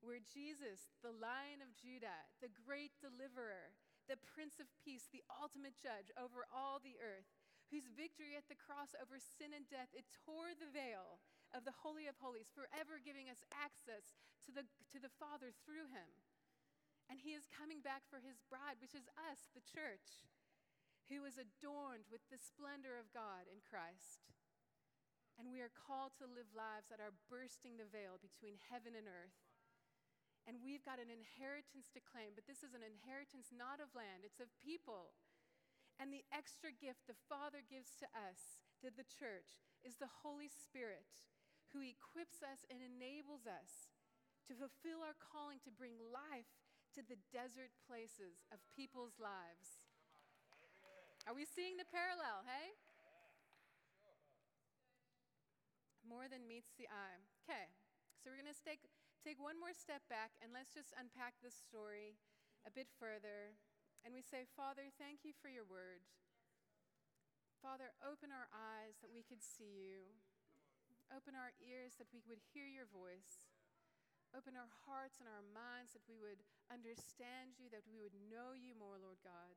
Where 0.00 0.24
Jesus, 0.24 0.88
the 1.04 1.12
Lion 1.12 1.60
of 1.60 1.76
Judah, 1.76 2.32
the 2.40 2.48
great 2.48 2.96
deliverer, 2.96 3.76
the 4.08 4.16
Prince 4.16 4.56
of 4.56 4.72
Peace, 4.80 5.04
the 5.12 5.20
ultimate 5.36 5.76
judge 5.76 6.08
over 6.16 6.48
all 6.48 6.80
the 6.80 6.96
earth, 6.96 7.28
whose 7.68 7.92
victory 7.92 8.40
at 8.40 8.48
the 8.48 8.56
cross 8.56 8.96
over 8.96 9.20
sin 9.20 9.52
and 9.52 9.68
death, 9.68 9.92
it 9.92 10.08
tore 10.24 10.56
the 10.56 10.72
veil 10.72 11.20
of 11.52 11.68
the 11.68 11.76
Holy 11.84 12.08
of 12.08 12.16
Holies, 12.24 12.48
forever 12.48 12.96
giving 12.96 13.28
us 13.28 13.44
access 13.52 14.16
to 14.48 14.50
the, 14.56 14.64
to 14.88 14.96
the 14.96 15.12
Father 15.20 15.52
through 15.68 15.92
him. 15.92 16.08
And 17.12 17.20
he 17.20 17.36
is 17.36 17.44
coming 17.52 17.84
back 17.84 18.08
for 18.08 18.24
his 18.24 18.40
bride, 18.48 18.80
which 18.80 18.96
is 18.96 19.04
us, 19.20 19.52
the 19.52 19.60
church, 19.60 20.24
who 21.12 21.28
is 21.28 21.36
adorned 21.36 22.08
with 22.08 22.24
the 22.32 22.40
splendor 22.40 22.96
of 22.96 23.12
God 23.12 23.44
in 23.52 23.60
Christ. 23.60 24.32
And 25.36 25.52
we 25.52 25.60
are 25.60 25.68
called 25.68 26.16
to 26.16 26.24
live 26.24 26.48
lives 26.56 26.88
that 26.88 27.04
are 27.04 27.12
bursting 27.28 27.76
the 27.76 27.84
veil 27.84 28.16
between 28.16 28.56
heaven 28.72 28.96
and 28.96 29.04
earth. 29.04 29.36
And 30.48 30.64
we've 30.64 30.88
got 30.88 31.04
an 31.04 31.12
inheritance 31.12 31.92
to 31.92 32.00
claim, 32.00 32.32
but 32.32 32.48
this 32.48 32.64
is 32.64 32.72
an 32.72 32.80
inheritance 32.80 33.52
not 33.52 33.76
of 33.76 33.92
land, 33.92 34.24
it's 34.24 34.40
of 34.40 34.48
people. 34.56 35.12
And 36.00 36.08
the 36.08 36.24
extra 36.32 36.72
gift 36.72 37.04
the 37.04 37.20
Father 37.28 37.60
gives 37.60 37.92
to 38.00 38.08
us, 38.16 38.56
to 38.80 38.88
the 38.88 39.04
church, 39.04 39.60
is 39.84 40.00
the 40.00 40.24
Holy 40.24 40.48
Spirit, 40.48 41.28
who 41.76 41.84
equips 41.84 42.40
us 42.40 42.64
and 42.72 42.80
enables 42.80 43.44
us 43.44 43.92
to 44.48 44.56
fulfill 44.56 45.04
our 45.04 45.14
calling 45.20 45.60
to 45.68 45.70
bring 45.76 46.00
life 46.08 46.61
to 46.92 47.02
the 47.02 47.20
desert 47.32 47.72
places 47.88 48.44
of 48.52 48.60
people's 48.72 49.16
lives. 49.16 49.80
Are 51.24 51.32
we 51.32 51.46
seeing 51.46 51.78
the 51.78 51.88
parallel, 51.88 52.44
hey? 52.44 52.74
More 56.02 56.26
than 56.26 56.44
meets 56.44 56.74
the 56.76 56.90
eye. 56.90 57.22
Okay, 57.46 57.70
so 58.20 58.28
we're 58.28 58.42
going 58.42 58.50
to 58.50 58.58
take, 58.66 58.84
take 59.22 59.38
one 59.38 59.56
more 59.56 59.72
step 59.72 60.02
back 60.10 60.34
and 60.42 60.50
let's 60.50 60.74
just 60.74 60.92
unpack 60.98 61.38
this 61.40 61.54
story 61.54 62.18
a 62.66 62.74
bit 62.74 62.90
further. 62.98 63.56
And 64.02 64.10
we 64.10 64.20
say, 64.20 64.44
Father, 64.58 64.90
thank 64.98 65.22
you 65.22 65.30
for 65.30 65.46
your 65.46 65.64
word. 65.64 66.02
Father, 67.62 67.94
open 68.02 68.34
our 68.34 68.50
eyes 68.50 68.98
that 68.98 69.14
we 69.14 69.22
could 69.22 69.38
see 69.38 69.78
you. 69.78 70.18
Open 71.14 71.38
our 71.38 71.54
ears 71.62 71.94
that 72.02 72.10
we 72.10 72.18
would 72.26 72.42
hear 72.50 72.66
your 72.66 72.90
voice. 72.90 73.51
Open 74.32 74.56
our 74.56 74.72
hearts 74.88 75.20
and 75.20 75.28
our 75.28 75.44
minds 75.52 75.92
that 75.92 76.08
we 76.08 76.16
would 76.16 76.40
understand 76.72 77.60
you, 77.60 77.68
that 77.68 77.84
we 77.84 78.00
would 78.00 78.16
know 78.32 78.56
you 78.56 78.72
more, 78.72 78.96
Lord 78.96 79.20
God. 79.20 79.52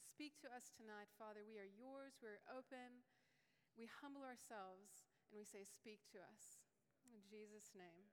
Speak 0.00 0.40
to 0.40 0.48
us 0.48 0.72
tonight, 0.72 1.12
Father. 1.20 1.44
We 1.44 1.60
are 1.60 1.68
yours. 1.68 2.16
We're 2.24 2.40
open. 2.48 3.04
We 3.76 3.84
humble 4.00 4.24
ourselves 4.24 5.04
and 5.28 5.36
we 5.36 5.44
say, 5.44 5.60
Speak 5.68 6.00
to 6.16 6.24
us. 6.24 6.64
In 7.04 7.20
Jesus' 7.20 7.76
name. 7.76 8.08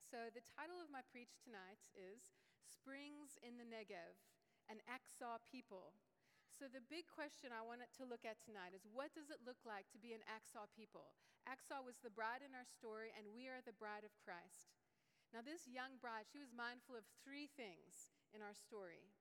So, 0.00 0.32
the 0.32 0.44
title 0.56 0.80
of 0.80 0.88
my 0.88 1.04
preach 1.12 1.36
tonight 1.44 1.84
is 1.92 2.32
Springs 2.64 3.36
in 3.44 3.60
the 3.60 3.68
Negev, 3.68 4.16
an 4.72 4.80
Achsah 4.88 5.42
people. 5.44 5.92
So, 6.48 6.70
the 6.70 6.80
big 6.88 7.04
question 7.12 7.52
I 7.52 7.60
wanted 7.60 7.92
to 8.00 8.08
look 8.08 8.24
at 8.24 8.40
tonight 8.40 8.72
is 8.72 8.88
what 8.88 9.12
does 9.12 9.28
it 9.28 9.44
look 9.44 9.60
like 9.68 9.90
to 9.92 10.00
be 10.00 10.16
an 10.16 10.24
Achsah 10.24 10.70
people? 10.72 11.12
Achsah 11.44 11.84
was 11.84 12.00
the 12.00 12.14
bride 12.14 12.40
in 12.40 12.56
our 12.56 12.64
story, 12.64 13.12
and 13.12 13.36
we 13.36 13.52
are 13.52 13.60
the 13.60 13.76
bride 13.76 14.06
of 14.06 14.16
Christ. 14.22 14.75
Now, 15.36 15.44
this 15.44 15.68
young 15.68 16.00
bride, 16.00 16.24
she 16.32 16.40
was 16.40 16.48
mindful 16.56 16.96
of 16.96 17.04
three 17.20 17.44
things 17.44 18.16
in 18.32 18.40
our 18.40 18.56
story 18.56 19.12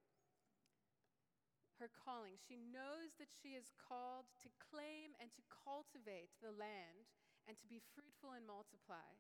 her 1.76 1.92
calling. 1.92 2.40
She 2.40 2.56
knows 2.56 3.20
that 3.20 3.28
she 3.28 3.52
is 3.52 3.76
called 3.76 4.32
to 4.40 4.64
claim 4.72 5.12
and 5.20 5.28
to 5.36 5.44
cultivate 5.52 6.32
the 6.40 6.56
land 6.56 7.12
and 7.52 7.60
to 7.60 7.68
be 7.68 7.84
fruitful 7.92 8.32
and 8.32 8.48
multiply. 8.48 9.12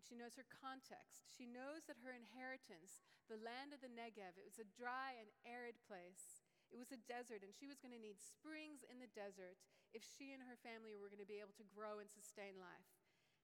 She 0.00 0.16
knows 0.16 0.32
her 0.40 0.48
context. 0.48 1.28
She 1.28 1.44
knows 1.44 1.84
that 1.84 2.00
her 2.00 2.16
inheritance, 2.16 3.04
the 3.28 3.36
land 3.36 3.76
of 3.76 3.84
the 3.84 3.92
Negev, 3.92 4.40
it 4.40 4.48
was 4.48 4.56
a 4.56 4.72
dry 4.72 5.20
and 5.20 5.28
arid 5.44 5.76
place. 5.84 6.40
It 6.72 6.80
was 6.80 6.96
a 6.96 7.04
desert, 7.04 7.44
and 7.44 7.52
she 7.52 7.68
was 7.68 7.76
going 7.76 7.92
to 7.92 8.00
need 8.00 8.24
springs 8.24 8.80
in 8.88 8.96
the 8.96 9.12
desert 9.12 9.60
if 9.92 10.00
she 10.00 10.32
and 10.32 10.40
her 10.48 10.56
family 10.64 10.96
were 10.96 11.12
going 11.12 11.20
to 11.20 11.28
be 11.28 11.44
able 11.44 11.52
to 11.60 11.68
grow 11.76 12.00
and 12.00 12.08
sustain 12.08 12.56
life. 12.56 12.88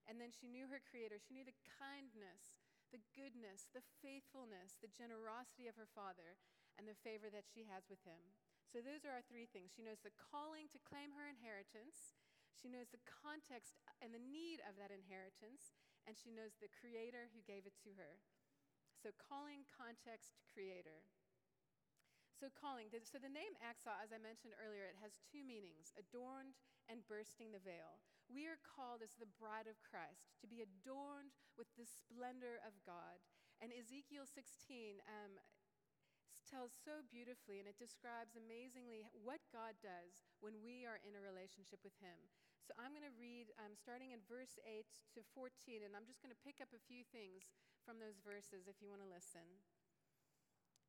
And 0.08 0.16
then 0.16 0.32
she 0.32 0.48
knew 0.48 0.72
her 0.72 0.80
Creator. 0.80 1.20
She 1.20 1.36
knew 1.36 1.44
the 1.44 1.60
kindness 1.76 2.56
the 2.90 3.04
goodness, 3.12 3.68
the 3.70 3.84
faithfulness, 4.00 4.76
the 4.80 4.92
generosity 4.92 5.68
of 5.68 5.76
her 5.76 5.88
father, 5.88 6.40
and 6.76 6.86
the 6.86 6.98
favor 7.04 7.28
that 7.28 7.48
she 7.48 7.66
has 7.68 7.88
with 7.90 8.00
him. 8.06 8.20
So, 8.68 8.84
those 8.84 9.04
are 9.08 9.16
our 9.16 9.24
three 9.24 9.48
things. 9.48 9.72
She 9.72 9.84
knows 9.84 10.04
the 10.04 10.14
calling 10.14 10.68
to 10.72 10.86
claim 10.86 11.16
her 11.16 11.24
inheritance, 11.24 12.16
she 12.58 12.66
knows 12.66 12.90
the 12.90 13.04
context 13.06 13.78
and 14.02 14.10
the 14.10 14.18
need 14.18 14.58
of 14.66 14.74
that 14.80 14.90
inheritance, 14.90 15.78
and 16.08 16.18
she 16.18 16.34
knows 16.34 16.58
the 16.58 16.72
creator 16.72 17.30
who 17.30 17.44
gave 17.46 17.68
it 17.68 17.76
to 17.86 17.94
her. 17.94 18.18
So, 18.98 19.14
calling, 19.14 19.62
context, 19.70 20.34
creator. 20.50 21.06
So, 22.38 22.46
calling. 22.54 22.86
So, 23.02 23.18
the 23.18 23.26
name 23.26 23.58
Achsah, 23.58 23.98
as 23.98 24.14
I 24.14 24.22
mentioned 24.22 24.54
earlier, 24.62 24.86
it 24.86 24.94
has 25.02 25.18
two 25.26 25.42
meanings 25.42 25.90
adorned 25.98 26.54
and 26.86 27.02
bursting 27.10 27.50
the 27.50 27.58
veil. 27.58 27.98
We 28.30 28.46
are 28.46 28.62
called 28.62 29.02
as 29.02 29.10
the 29.18 29.26
bride 29.42 29.66
of 29.66 29.82
Christ 29.82 30.30
to 30.38 30.46
be 30.46 30.62
adorned 30.62 31.34
with 31.58 31.66
the 31.74 31.82
splendor 31.82 32.62
of 32.62 32.78
God. 32.86 33.18
And 33.58 33.74
Ezekiel 33.74 34.22
16 34.22 35.02
um, 35.10 35.34
tells 36.46 36.70
so 36.78 37.02
beautifully 37.10 37.58
and 37.58 37.66
it 37.66 37.74
describes 37.74 38.38
amazingly 38.38 39.02
what 39.26 39.42
God 39.50 39.74
does 39.82 40.22
when 40.38 40.62
we 40.62 40.86
are 40.86 41.02
in 41.02 41.18
a 41.18 41.24
relationship 41.24 41.82
with 41.82 41.98
Him. 41.98 42.16
So 42.62 42.70
I'm 42.78 42.94
going 42.94 43.02
to 43.02 43.18
read 43.18 43.50
um, 43.58 43.74
starting 43.74 44.14
in 44.14 44.22
verse 44.30 44.60
8 44.62 44.86
to 45.16 45.26
14, 45.34 45.82
and 45.82 45.96
I'm 45.96 46.06
just 46.06 46.20
going 46.22 46.30
to 46.30 46.44
pick 46.46 46.62
up 46.62 46.70
a 46.70 46.86
few 46.86 47.02
things 47.10 47.50
from 47.82 47.98
those 47.98 48.20
verses 48.22 48.70
if 48.70 48.78
you 48.78 48.86
want 48.86 49.02
to 49.02 49.08
listen. 49.08 49.58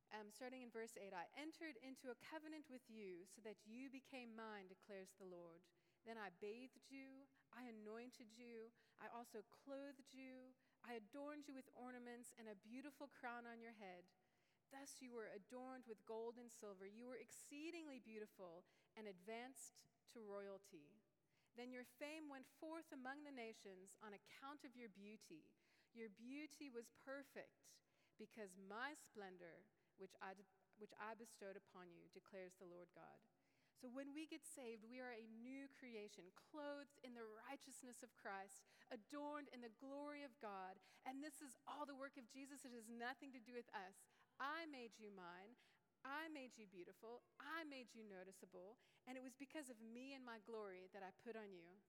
Um, 0.09 0.33
starting 0.33 0.65
in 0.65 0.73
verse 0.73 0.97
8, 0.97 1.13
I 1.13 1.29
entered 1.37 1.77
into 1.85 2.09
a 2.09 2.17
covenant 2.17 2.65
with 2.65 2.81
you 2.89 3.29
so 3.29 3.45
that 3.45 3.61
you 3.61 3.93
became 3.93 4.33
mine, 4.33 4.65
declares 4.65 5.13
the 5.21 5.29
Lord. 5.29 5.61
Then 6.01 6.17
I 6.17 6.33
bathed 6.41 6.89
you, 6.89 7.29
I 7.53 7.69
anointed 7.69 8.33
you, 8.33 8.73
I 8.97 9.05
also 9.13 9.45
clothed 9.53 10.09
you, 10.09 10.57
I 10.81 10.97
adorned 10.97 11.45
you 11.45 11.53
with 11.53 11.69
ornaments 11.77 12.33
and 12.41 12.49
a 12.49 12.57
beautiful 12.57 13.05
crown 13.13 13.45
on 13.45 13.61
your 13.61 13.77
head. 13.77 14.09
Thus 14.73 14.97
you 15.01 15.13
were 15.13 15.29
adorned 15.29 15.85
with 15.85 16.05
gold 16.05 16.37
and 16.41 16.49
silver. 16.49 16.85
You 16.85 17.09
were 17.09 17.17
exceedingly 17.17 18.01
beautiful 18.01 18.65
and 18.97 19.09
advanced 19.09 19.81
to 20.13 20.25
royalty. 20.25 20.97
Then 21.57 21.73
your 21.73 21.85
fame 21.97 22.29
went 22.29 22.49
forth 22.61 22.89
among 22.93 23.25
the 23.25 23.33
nations 23.33 23.97
on 24.01 24.13
account 24.13 24.61
of 24.65 24.77
your 24.77 24.89
beauty. 24.89 25.49
Your 25.93 26.13
beauty 26.13 26.69
was 26.69 26.93
perfect 27.01 27.69
because 28.21 28.53
my 28.61 28.93
splendor, 28.93 29.65
which 29.99 30.15
I, 30.23 30.33
which 30.79 30.95
I 30.97 31.13
bestowed 31.13 31.59
upon 31.59 31.91
you, 31.91 32.07
declares 32.15 32.55
the 32.57 32.67
Lord 32.67 32.89
God. 32.95 33.19
So 33.79 33.87
when 33.87 34.11
we 34.11 34.27
get 34.27 34.43
saved, 34.43 34.83
we 34.83 34.99
are 34.99 35.15
a 35.15 35.31
new 35.39 35.71
creation, 35.71 36.35
clothed 36.35 36.99
in 36.99 37.15
the 37.15 37.23
righteousness 37.47 38.03
of 38.03 38.11
Christ, 38.19 38.67
adorned 38.91 39.47
in 39.55 39.63
the 39.63 39.71
glory 39.79 40.27
of 40.27 40.35
God. 40.43 40.75
And 41.07 41.23
this 41.23 41.39
is 41.39 41.55
all 41.63 41.87
the 41.87 41.95
work 41.95 42.19
of 42.19 42.27
Jesus. 42.27 42.67
It 42.67 42.75
has 42.75 42.91
nothing 42.91 43.31
to 43.31 43.39
do 43.39 43.55
with 43.55 43.71
us. 43.71 44.03
I 44.35 44.67
made 44.67 44.99
you 44.99 45.15
mine. 45.15 45.55
I 46.03 46.27
made 46.27 46.59
you 46.59 46.67
beautiful. 46.67 47.23
I 47.39 47.63
made 47.63 47.95
you 47.95 48.03
noticeable. 48.03 48.75
And 49.07 49.15
it 49.15 49.23
was 49.23 49.39
because 49.39 49.71
of 49.71 49.79
me 49.79 50.11
and 50.11 50.27
my 50.27 50.43
glory 50.43 50.91
that 50.91 51.03
I 51.03 51.15
put 51.23 51.39
on 51.39 51.55
you. 51.55 51.79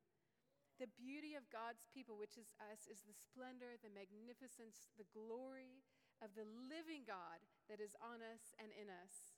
The 0.79 0.95
beauty 0.95 1.35
of 1.35 1.51
God's 1.51 1.85
people, 1.91 2.17
which 2.17 2.39
is 2.39 2.55
us, 2.57 2.87
is 2.87 3.03
the 3.03 3.19
splendor, 3.19 3.77
the 3.83 3.93
magnificence, 3.93 4.89
the 4.95 5.11
glory 5.11 5.83
of 6.21 6.37
the 6.37 6.49
living 6.69 7.09
God 7.09 7.41
that 7.69 7.81
is 7.81 7.97
on 8.01 8.21
us 8.21 8.53
and 8.61 8.69
in 8.77 8.93
us. 8.93 9.37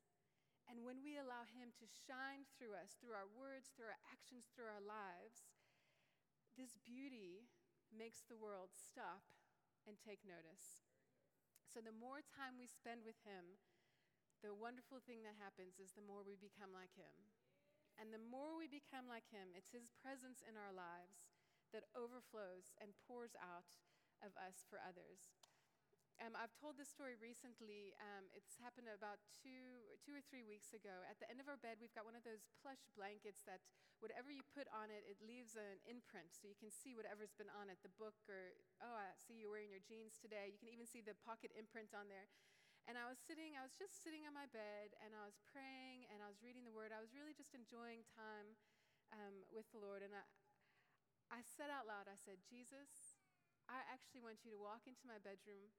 And 0.67 0.87
when 0.87 1.03
we 1.03 1.19
allow 1.19 1.47
Him 1.47 1.75
to 1.79 1.87
shine 1.87 2.47
through 2.55 2.79
us, 2.79 2.95
through 2.99 3.15
our 3.15 3.31
words, 3.31 3.71
through 3.75 3.91
our 3.91 4.03
actions, 4.07 4.51
through 4.51 4.71
our 4.71 4.83
lives, 4.83 5.47
this 6.55 6.79
beauty 6.83 7.51
makes 7.91 8.23
the 8.27 8.39
world 8.39 8.71
stop 8.75 9.27
and 9.87 9.99
take 9.99 10.23
notice. 10.23 10.87
So 11.67 11.83
the 11.83 11.95
more 11.95 12.23
time 12.23 12.61
we 12.61 12.69
spend 12.69 13.03
with 13.03 13.19
Him, 13.27 13.59
the 14.43 14.55
wonderful 14.55 14.99
thing 15.03 15.23
that 15.23 15.39
happens 15.39 15.79
is 15.79 15.95
the 15.95 16.05
more 16.05 16.23
we 16.23 16.35
become 16.39 16.75
like 16.75 16.95
Him. 16.99 17.15
And 17.97 18.11
the 18.11 18.23
more 18.23 18.57
we 18.57 18.67
become 18.67 19.07
like 19.07 19.29
Him, 19.31 19.55
it's 19.55 19.75
His 19.75 19.93
presence 20.03 20.43
in 20.43 20.59
our 20.59 20.75
lives 20.75 21.31
that 21.71 21.89
overflows 21.97 22.75
and 22.77 22.97
pours 23.09 23.33
out 23.39 23.77
of 24.21 24.37
us 24.37 24.65
for 24.69 24.79
others. 24.83 25.42
Um, 26.23 26.39
I've 26.39 26.55
told 26.55 26.79
this 26.79 26.87
story 26.87 27.19
recently. 27.19 27.99
Um, 27.99 28.31
it's 28.31 28.55
happened 28.63 28.87
about 28.87 29.19
two, 29.43 29.91
two 30.07 30.15
or 30.15 30.23
three 30.23 30.47
weeks 30.47 30.71
ago. 30.71 31.03
At 31.11 31.19
the 31.19 31.27
end 31.27 31.43
of 31.43 31.51
our 31.51 31.59
bed, 31.59 31.83
we've 31.83 31.91
got 31.99 32.07
one 32.07 32.15
of 32.15 32.23
those 32.23 32.47
plush 32.63 32.87
blankets 32.95 33.43
that 33.51 33.59
whatever 33.99 34.31
you 34.31 34.47
put 34.55 34.71
on 34.71 34.87
it, 34.95 35.03
it 35.03 35.19
leaves 35.19 35.59
an 35.59 35.83
imprint 35.83 36.31
so 36.31 36.47
you 36.47 36.55
can 36.55 36.71
see 36.71 36.95
whatever's 36.95 37.35
been 37.35 37.51
on 37.59 37.67
it 37.67 37.83
the 37.83 37.91
book, 37.99 38.15
or, 38.31 38.55
oh, 38.87 38.95
I 38.95 39.11
see 39.19 39.43
you're 39.43 39.51
wearing 39.51 39.75
your 39.75 39.83
jeans 39.83 40.15
today. 40.23 40.47
You 40.47 40.63
can 40.63 40.71
even 40.71 40.87
see 40.87 41.03
the 41.03 41.19
pocket 41.27 41.51
imprint 41.59 41.91
on 41.91 42.07
there. 42.07 42.31
And 42.87 42.95
I 42.95 43.11
was 43.11 43.19
sitting, 43.19 43.59
I 43.59 43.67
was 43.67 43.75
just 43.75 43.99
sitting 44.07 44.23
on 44.23 44.31
my 44.31 44.47
bed 44.55 44.95
and 45.03 45.19
I 45.19 45.27
was 45.27 45.43
praying 45.51 46.07
and 46.07 46.23
I 46.23 46.31
was 46.31 46.39
reading 46.39 46.63
the 46.63 46.75
word. 46.75 46.95
I 46.95 47.03
was 47.03 47.11
really 47.11 47.35
just 47.35 47.51
enjoying 47.51 48.07
time 48.15 48.55
um, 49.11 49.43
with 49.51 49.67
the 49.75 49.83
Lord. 49.83 50.07
And 50.07 50.15
I, 50.15 50.23
I 51.35 51.43
said 51.43 51.67
out 51.67 51.91
loud, 51.91 52.07
I 52.07 52.15
said, 52.15 52.43
Jesus, 52.47 53.19
I 53.67 53.83
actually 53.91 54.23
want 54.23 54.47
you 54.47 54.55
to 54.55 54.59
walk 54.59 54.87
into 54.87 55.03
my 55.03 55.19
bedroom 55.19 55.71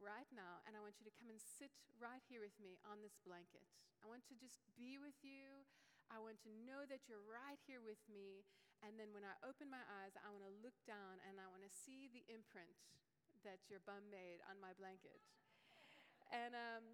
right 0.00 0.28
now, 0.32 0.64
and 0.64 0.72
I 0.76 0.80
want 0.80 0.96
you 0.96 1.06
to 1.08 1.14
come 1.18 1.28
and 1.28 1.40
sit 1.40 1.72
right 2.00 2.22
here 2.30 2.40
with 2.40 2.56
me 2.56 2.80
on 2.86 3.02
this 3.04 3.18
blanket. 3.22 3.66
I 4.00 4.08
want 4.08 4.24
to 4.30 4.36
just 4.38 4.62
be 4.74 4.98
with 4.98 5.16
you. 5.22 5.66
I 6.10 6.18
want 6.18 6.42
to 6.44 6.50
know 6.66 6.84
that 6.88 7.06
you're 7.06 7.22
right 7.24 7.58
here 7.64 7.80
with 7.80 8.00
me. 8.10 8.44
And 8.82 8.98
then 8.98 9.14
when 9.14 9.22
I 9.22 9.38
open 9.46 9.70
my 9.70 9.82
eyes, 10.02 10.18
I 10.18 10.28
want 10.34 10.42
to 10.42 10.54
look 10.58 10.74
down 10.84 11.22
and 11.22 11.38
I 11.38 11.46
want 11.48 11.62
to 11.62 11.70
see 11.70 12.10
the 12.10 12.26
imprint 12.26 12.74
that 13.46 13.62
your 13.70 13.78
bum 13.86 14.10
made 14.10 14.42
on 14.50 14.58
my 14.58 14.74
blanket. 14.74 15.22
And 16.34 16.52
um, 16.52 16.84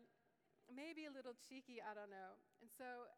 maybe 0.69 1.09
a 1.09 1.12
little 1.12 1.37
cheeky, 1.40 1.81
I 1.81 1.97
don't 1.97 2.12
know. 2.12 2.37
And 2.61 2.69
so 2.69 3.09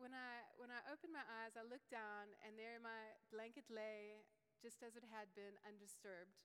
when 0.00 0.16
I, 0.16 0.44
when 0.56 0.72
I 0.72 0.80
opened 0.88 1.12
my 1.12 1.24
eyes, 1.44 1.56
I 1.56 1.64
looked 1.64 1.88
down, 1.88 2.32
and 2.44 2.56
there 2.56 2.76
my 2.80 3.16
blanket 3.32 3.64
lay 3.68 4.20
just 4.60 4.80
as 4.80 4.96
it 4.96 5.04
had 5.12 5.28
been, 5.36 5.56
undisturbed. 5.64 6.36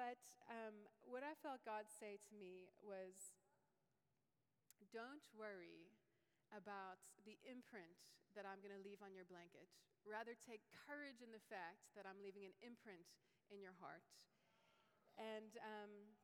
But 0.00 0.16
um, 0.48 0.88
what 1.04 1.20
I 1.20 1.36
felt 1.44 1.60
God 1.60 1.84
say 1.92 2.16
to 2.16 2.34
me 2.40 2.72
was 2.80 3.36
don't 4.88 5.20
worry 5.36 5.92
about 6.56 7.04
the 7.28 7.36
imprint 7.44 8.00
that 8.32 8.48
I'm 8.48 8.64
going 8.64 8.72
to 8.72 8.80
leave 8.80 9.04
on 9.04 9.12
your 9.12 9.28
blanket. 9.28 9.68
Rather, 10.08 10.32
take 10.32 10.64
courage 10.72 11.20
in 11.20 11.36
the 11.36 11.44
fact 11.52 11.92
that 11.92 12.08
I'm 12.08 12.16
leaving 12.24 12.48
an 12.48 12.56
imprint 12.64 13.12
in 13.52 13.60
your 13.60 13.76
heart. 13.76 14.08
And 15.20 15.60
um, 15.60 16.16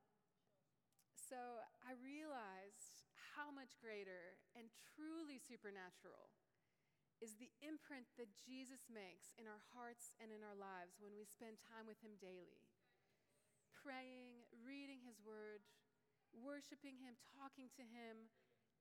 so 1.12 1.60
I 1.84 1.92
realized 2.00 3.04
how 3.36 3.52
much 3.52 3.76
greater 3.76 4.40
and 4.56 4.72
truly 4.96 5.36
supernatural 5.36 6.32
is 7.20 7.36
the 7.36 7.52
imprint 7.60 8.08
that 8.16 8.32
Jesus 8.40 8.88
makes 8.88 9.36
in 9.36 9.44
our 9.44 9.60
hearts 9.76 10.16
and 10.16 10.32
in 10.32 10.40
our 10.40 10.56
lives 10.56 10.96
when 10.96 11.12
we 11.12 11.28
spend 11.28 11.60
time 11.60 11.84
with 11.84 12.00
Him 12.00 12.16
daily 12.16 12.65
praying, 13.86 14.42
reading 14.66 14.98
His 15.06 15.22
Word, 15.22 15.62
worshiping 16.34 16.98
Him, 16.98 17.14
talking 17.38 17.70
to 17.78 17.86
Him, 17.86 18.26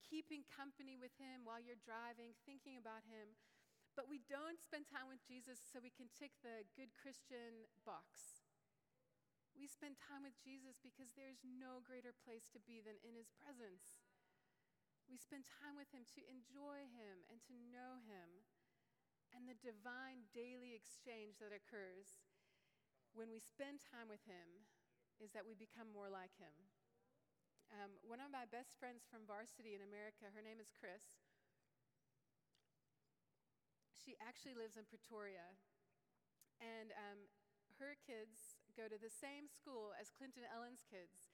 keeping 0.01 0.41
company 0.49 0.97
with 0.97 1.13
Him 1.21 1.45
while 1.45 1.61
you're 1.61 1.77
driving, 1.77 2.33
thinking 2.49 2.81
about 2.81 3.05
Him. 3.05 3.37
But 3.93 4.09
we 4.09 4.25
don't 4.25 4.57
spend 4.57 4.89
time 4.89 5.05
with 5.05 5.21
Jesus 5.21 5.61
so 5.61 5.77
we 5.77 5.93
can 5.93 6.09
tick 6.09 6.33
the 6.41 6.65
good 6.73 6.89
Christian 6.97 7.69
box. 7.85 8.41
We 9.53 9.69
spend 9.69 10.01
time 10.01 10.25
with 10.25 10.35
Jesus 10.41 10.81
because 10.81 11.13
there's 11.13 11.45
no 11.45 11.85
greater 11.85 12.11
place 12.11 12.49
to 12.57 12.59
be 12.65 12.81
than 12.81 12.97
in 13.05 13.13
His 13.13 13.29
presence. 13.37 14.09
We 15.05 15.21
spend 15.21 15.45
time 15.45 15.77
with 15.77 15.93
Him 15.93 16.09
to 16.17 16.21
enjoy 16.25 16.89
Him 16.89 17.21
and 17.29 17.37
to 17.45 17.53
know 17.69 18.01
Him 18.09 18.41
and 19.37 19.45
the 19.45 19.61
divine 19.61 20.25
daily 20.33 20.73
exchange 20.73 21.37
that 21.37 21.53
occurs 21.53 22.25
when 23.13 23.29
we 23.31 23.39
spend 23.39 23.79
time 23.79 24.09
with 24.09 24.25
Him 24.25 24.65
is 25.19 25.31
that 25.31 25.47
we 25.47 25.55
become 25.55 25.87
more 25.91 26.11
like 26.11 26.33
him. 26.35 26.53
Um, 27.73 27.97
one 28.05 28.21
of 28.21 28.29
my 28.29 28.45
best 28.47 28.77
friends 28.77 29.03
from 29.09 29.25
varsity 29.25 29.73
in 29.73 29.81
America, 29.81 30.29
her 30.31 30.43
name 30.43 30.61
is 30.61 30.69
Chris. 30.71 31.23
She 33.95 34.13
actually 34.21 34.53
lives 34.53 34.77
in 34.77 34.85
Pretoria. 34.85 35.57
And 36.61 36.93
um, 36.95 37.19
her 37.81 37.97
kids 37.99 38.61
go 38.77 38.87
to 38.87 38.95
the 38.95 39.11
same 39.11 39.49
school 39.49 39.91
as 39.97 40.13
Clinton 40.13 40.47
Ellen's 40.47 40.85
kids. 40.85 41.33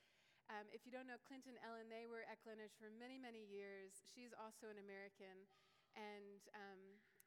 Um, 0.49 0.67
if 0.73 0.87
you 0.87 0.91
don't 0.91 1.05
know 1.05 1.19
Clinton 1.21 1.59
Ellen, 1.61 1.91
they 1.91 2.09
were 2.09 2.25
at 2.25 2.41
Glenridge 2.41 2.75
for 2.79 2.89
many, 2.89 3.21
many 3.21 3.43
years. 3.45 4.01
She's 4.07 4.33
also 4.33 4.71
an 4.71 4.79
American. 4.81 5.45
And 5.93 6.41
um, 6.55 6.81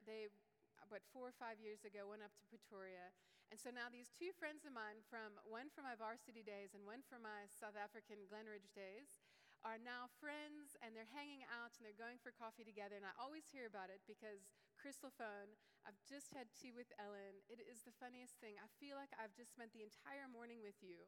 they, 0.08 0.32
about 0.80 1.04
four 1.12 1.28
or 1.28 1.36
five 1.36 1.60
years 1.60 1.84
ago, 1.84 2.08
went 2.08 2.24
up 2.24 2.32
to 2.40 2.44
Pretoria 2.48 3.12
and 3.54 3.62
so 3.62 3.70
now 3.70 3.86
these 3.86 4.10
two 4.10 4.34
friends 4.34 4.66
of 4.66 4.74
mine, 4.74 4.98
from 5.06 5.38
one 5.46 5.70
from 5.70 5.86
my 5.86 5.94
varsity 5.94 6.42
days 6.42 6.74
and 6.74 6.82
one 6.82 7.06
from 7.06 7.22
my 7.22 7.46
South 7.54 7.78
African 7.78 8.26
Glenridge 8.26 8.74
days, 8.74 9.22
are 9.62 9.78
now 9.78 10.10
friends 10.18 10.74
and 10.82 10.90
they're 10.90 11.14
hanging 11.14 11.46
out 11.54 11.70
and 11.78 11.86
they're 11.86 11.94
going 11.94 12.18
for 12.18 12.34
coffee 12.34 12.66
together. 12.66 12.98
And 12.98 13.06
I 13.06 13.14
always 13.14 13.46
hear 13.54 13.70
about 13.70 13.94
it 13.94 14.02
because 14.10 14.50
Crystal 14.74 15.14
phone, 15.14 15.54
I've 15.86 16.02
just 16.02 16.34
had 16.34 16.50
tea 16.50 16.74
with 16.74 16.90
Ellen. 16.98 17.46
It 17.46 17.62
is 17.62 17.86
the 17.86 17.94
funniest 17.94 18.42
thing. 18.42 18.58
I 18.58 18.66
feel 18.82 18.98
like 18.98 19.14
I've 19.14 19.38
just 19.38 19.54
spent 19.54 19.70
the 19.70 19.86
entire 19.86 20.26
morning 20.26 20.58
with 20.58 20.82
you. 20.82 21.06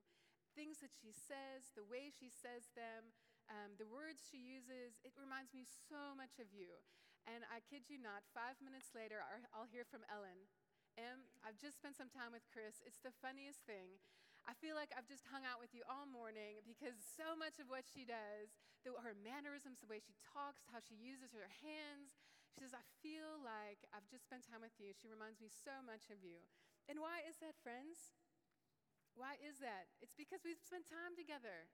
Things 0.55 0.79
that 0.87 0.95
she 0.95 1.11
says, 1.11 1.75
the 1.75 1.83
way 1.83 2.15
she 2.15 2.31
says 2.31 2.71
them, 2.79 3.11
um, 3.51 3.75
the 3.75 3.91
words 3.91 4.23
she 4.23 4.39
uses, 4.39 5.03
it 5.03 5.19
reminds 5.19 5.51
me 5.51 5.67
so 5.67 6.15
much 6.15 6.39
of 6.39 6.55
you. 6.55 6.79
And 7.27 7.43
I 7.51 7.59
kid 7.59 7.91
you 7.91 7.99
not, 7.99 8.23
five 8.31 8.63
minutes 8.63 8.95
later, 8.95 9.19
I'll 9.51 9.67
hear 9.67 9.83
from 9.83 10.07
Ellen. 10.07 10.47
Em, 10.97 11.29
I've 11.45 11.61
just 11.61 11.77
spent 11.77 11.93
some 11.93 12.09
time 12.09 12.33
with 12.33 12.49
Chris. 12.49 12.81
It's 12.81 13.01
the 13.05 13.13
funniest 13.21 13.61
thing. 13.69 14.01
I 14.49 14.57
feel 14.57 14.73
like 14.73 14.95
I've 14.97 15.11
just 15.11 15.29
hung 15.29 15.45
out 15.45 15.61
with 15.61 15.77
you 15.77 15.85
all 15.85 16.09
morning 16.09 16.65
because 16.65 16.97
so 16.97 17.37
much 17.37 17.61
of 17.61 17.69
what 17.69 17.85
she 17.85 18.09
does, 18.09 18.57
the, 18.87 18.97
her 18.97 19.13
mannerisms, 19.13 19.83
the 19.83 19.91
way 19.91 20.01
she 20.01 20.17
talks, 20.23 20.65
how 20.73 20.81
she 20.81 20.97
uses 20.97 21.37
her 21.37 21.51
hands, 21.61 22.17
she 22.57 22.65
says, 22.65 22.73
I 22.73 22.87
feel 23.05 23.37
like 23.45 23.85
I've 23.93 24.09
just 24.09 24.25
spent 24.25 24.49
time 24.49 24.65
with 24.65 24.73
you. 24.81 24.97
She 24.97 25.13
reminds 25.13 25.43
me 25.43 25.53
so 25.53 25.85
much 25.85 26.09
of 26.09 26.25
you. 26.25 26.41
And 26.89 27.03
why 27.03 27.21
is 27.27 27.37
that, 27.45 27.59
friends? 27.61 28.17
Why 29.13 29.37
is 29.43 29.61
that? 29.61 29.93
It's 30.01 30.17
because 30.17 30.47
we've 30.47 30.63
spent 30.63 30.89
time 30.89 31.13
together. 31.13 31.69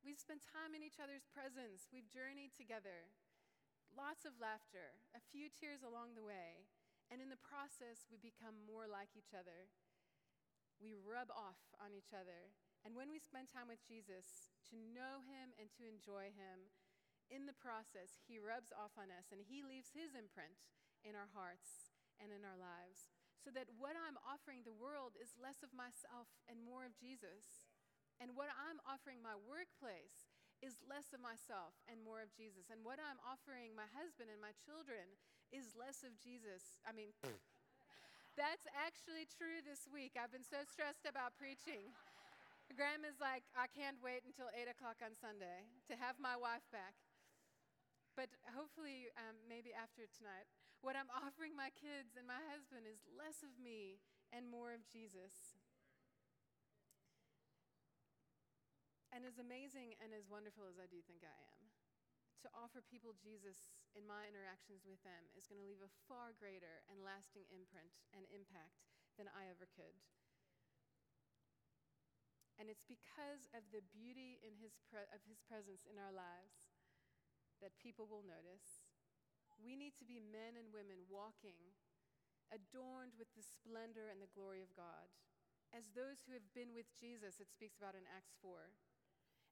We've 0.00 0.16
spent 0.16 0.46
time 0.46 0.72
in 0.72 0.80
each 0.80 1.02
other's 1.02 1.28
presence. 1.28 1.90
We've 1.92 2.08
journeyed 2.08 2.54
together. 2.56 3.12
Lots 3.92 4.24
of 4.24 4.38
laughter, 4.38 4.96
a 5.12 5.20
few 5.20 5.50
tears 5.50 5.82
along 5.82 6.14
the 6.14 6.24
way. 6.24 6.70
And 7.08 7.24
in 7.24 7.32
the 7.32 7.40
process, 7.40 8.04
we 8.12 8.20
become 8.20 8.68
more 8.68 8.84
like 8.84 9.16
each 9.16 9.32
other. 9.32 9.72
We 10.76 10.94
rub 10.94 11.32
off 11.32 11.58
on 11.80 11.96
each 11.96 12.12
other. 12.12 12.52
And 12.84 12.94
when 12.94 13.10
we 13.10 13.18
spend 13.18 13.50
time 13.50 13.66
with 13.66 13.82
Jesus, 13.82 14.52
to 14.70 14.76
know 14.76 15.24
him 15.24 15.50
and 15.56 15.72
to 15.74 15.88
enjoy 15.88 16.30
him, 16.30 16.70
in 17.28 17.44
the 17.44 17.56
process, 17.56 18.16
he 18.24 18.40
rubs 18.40 18.72
off 18.72 18.96
on 18.96 19.12
us 19.12 19.28
and 19.28 19.44
he 19.44 19.60
leaves 19.60 19.92
his 19.92 20.16
imprint 20.16 20.64
in 21.04 21.12
our 21.12 21.28
hearts 21.36 21.92
and 22.16 22.32
in 22.32 22.40
our 22.44 22.56
lives. 22.56 23.12
So 23.36 23.52
that 23.54 23.70
what 23.76 23.94
I'm 23.94 24.18
offering 24.24 24.64
the 24.64 24.74
world 24.74 25.14
is 25.20 25.36
less 25.38 25.60
of 25.60 25.72
myself 25.76 26.28
and 26.48 26.58
more 26.58 26.88
of 26.88 26.96
Jesus. 26.96 27.68
And 28.18 28.34
what 28.34 28.50
I'm 28.50 28.82
offering 28.82 29.22
my 29.22 29.38
workplace 29.38 30.26
is 30.58 30.82
less 30.82 31.14
of 31.14 31.22
myself 31.22 31.78
and 31.86 32.02
more 32.02 32.18
of 32.18 32.34
Jesus. 32.34 32.66
And 32.66 32.82
what 32.82 32.98
I'm 32.98 33.22
offering 33.22 33.78
my 33.78 33.86
husband 33.94 34.26
and 34.26 34.42
my 34.42 34.50
children 34.58 35.06
is 35.52 35.76
less 35.76 36.04
of 36.04 36.16
Jesus. 36.20 36.78
I 36.84 36.92
mean, 36.92 37.14
that's 38.36 38.66
actually 38.76 39.26
true 39.26 39.64
this 39.64 39.88
week. 39.90 40.14
I've 40.14 40.30
been 40.30 40.46
so 40.46 40.62
stressed 40.68 41.08
about 41.08 41.34
preaching. 41.34 41.90
Graham 42.76 43.02
is 43.02 43.16
like, 43.16 43.48
I 43.56 43.64
can't 43.66 43.96
wait 44.04 44.22
until 44.28 44.52
8 44.52 44.68
o'clock 44.68 45.00
on 45.00 45.16
Sunday 45.16 45.64
to 45.88 45.96
have 45.96 46.20
my 46.20 46.36
wife 46.36 46.64
back. 46.68 46.94
But 48.12 48.28
hopefully, 48.50 49.08
um, 49.16 49.38
maybe 49.46 49.72
after 49.72 50.04
tonight, 50.10 50.50
what 50.82 50.98
I'm 50.98 51.08
offering 51.10 51.54
my 51.54 51.70
kids 51.72 52.18
and 52.18 52.26
my 52.26 52.42
husband 52.50 52.84
is 52.84 53.00
less 53.08 53.40
of 53.46 53.56
me 53.56 54.02
and 54.34 54.46
more 54.46 54.74
of 54.74 54.84
Jesus. 54.84 55.56
And 59.08 59.24
as 59.24 59.40
amazing 59.40 59.96
and 60.04 60.12
as 60.12 60.28
wonderful 60.28 60.68
as 60.68 60.76
I 60.76 60.86
do 60.86 61.00
think 61.08 61.24
I 61.24 61.32
am, 61.32 61.67
to 62.42 62.48
offer 62.54 62.84
people 62.84 63.16
Jesus 63.16 63.74
in 63.98 64.06
my 64.06 64.26
interactions 64.28 64.86
with 64.86 65.02
them 65.02 65.26
is 65.34 65.50
going 65.50 65.58
to 65.58 65.68
leave 65.68 65.82
a 65.82 65.96
far 66.06 66.34
greater 66.36 66.86
and 66.86 67.02
lasting 67.02 67.46
imprint 67.50 67.90
and 68.14 68.24
impact 68.30 68.86
than 69.18 69.26
I 69.30 69.50
ever 69.50 69.66
could. 69.66 69.96
And 72.58 72.66
it's 72.66 72.86
because 72.86 73.46
of 73.54 73.62
the 73.70 73.86
beauty 73.94 74.42
in 74.42 74.58
his 74.58 74.74
pre- 74.90 75.10
of 75.14 75.22
his 75.26 75.38
presence 75.46 75.86
in 75.86 75.94
our 75.94 76.10
lives 76.10 76.74
that 77.62 77.78
people 77.78 78.10
will 78.10 78.26
notice. 78.26 78.86
We 79.58 79.74
need 79.78 79.94
to 79.98 80.06
be 80.06 80.22
men 80.22 80.58
and 80.58 80.70
women 80.70 81.06
walking, 81.10 81.74
adorned 82.50 83.18
with 83.18 83.30
the 83.34 83.46
splendor 83.46 84.10
and 84.10 84.22
the 84.22 84.30
glory 84.34 84.62
of 84.62 84.74
God, 84.74 85.10
as 85.74 85.92
those 85.92 86.24
who 86.24 86.32
have 86.32 86.48
been 86.56 86.72
with 86.72 86.88
Jesus, 86.96 87.42
it 87.42 87.52
speaks 87.52 87.76
about 87.76 87.98
in 87.98 88.06
Acts 88.08 88.32
4. 88.40 88.72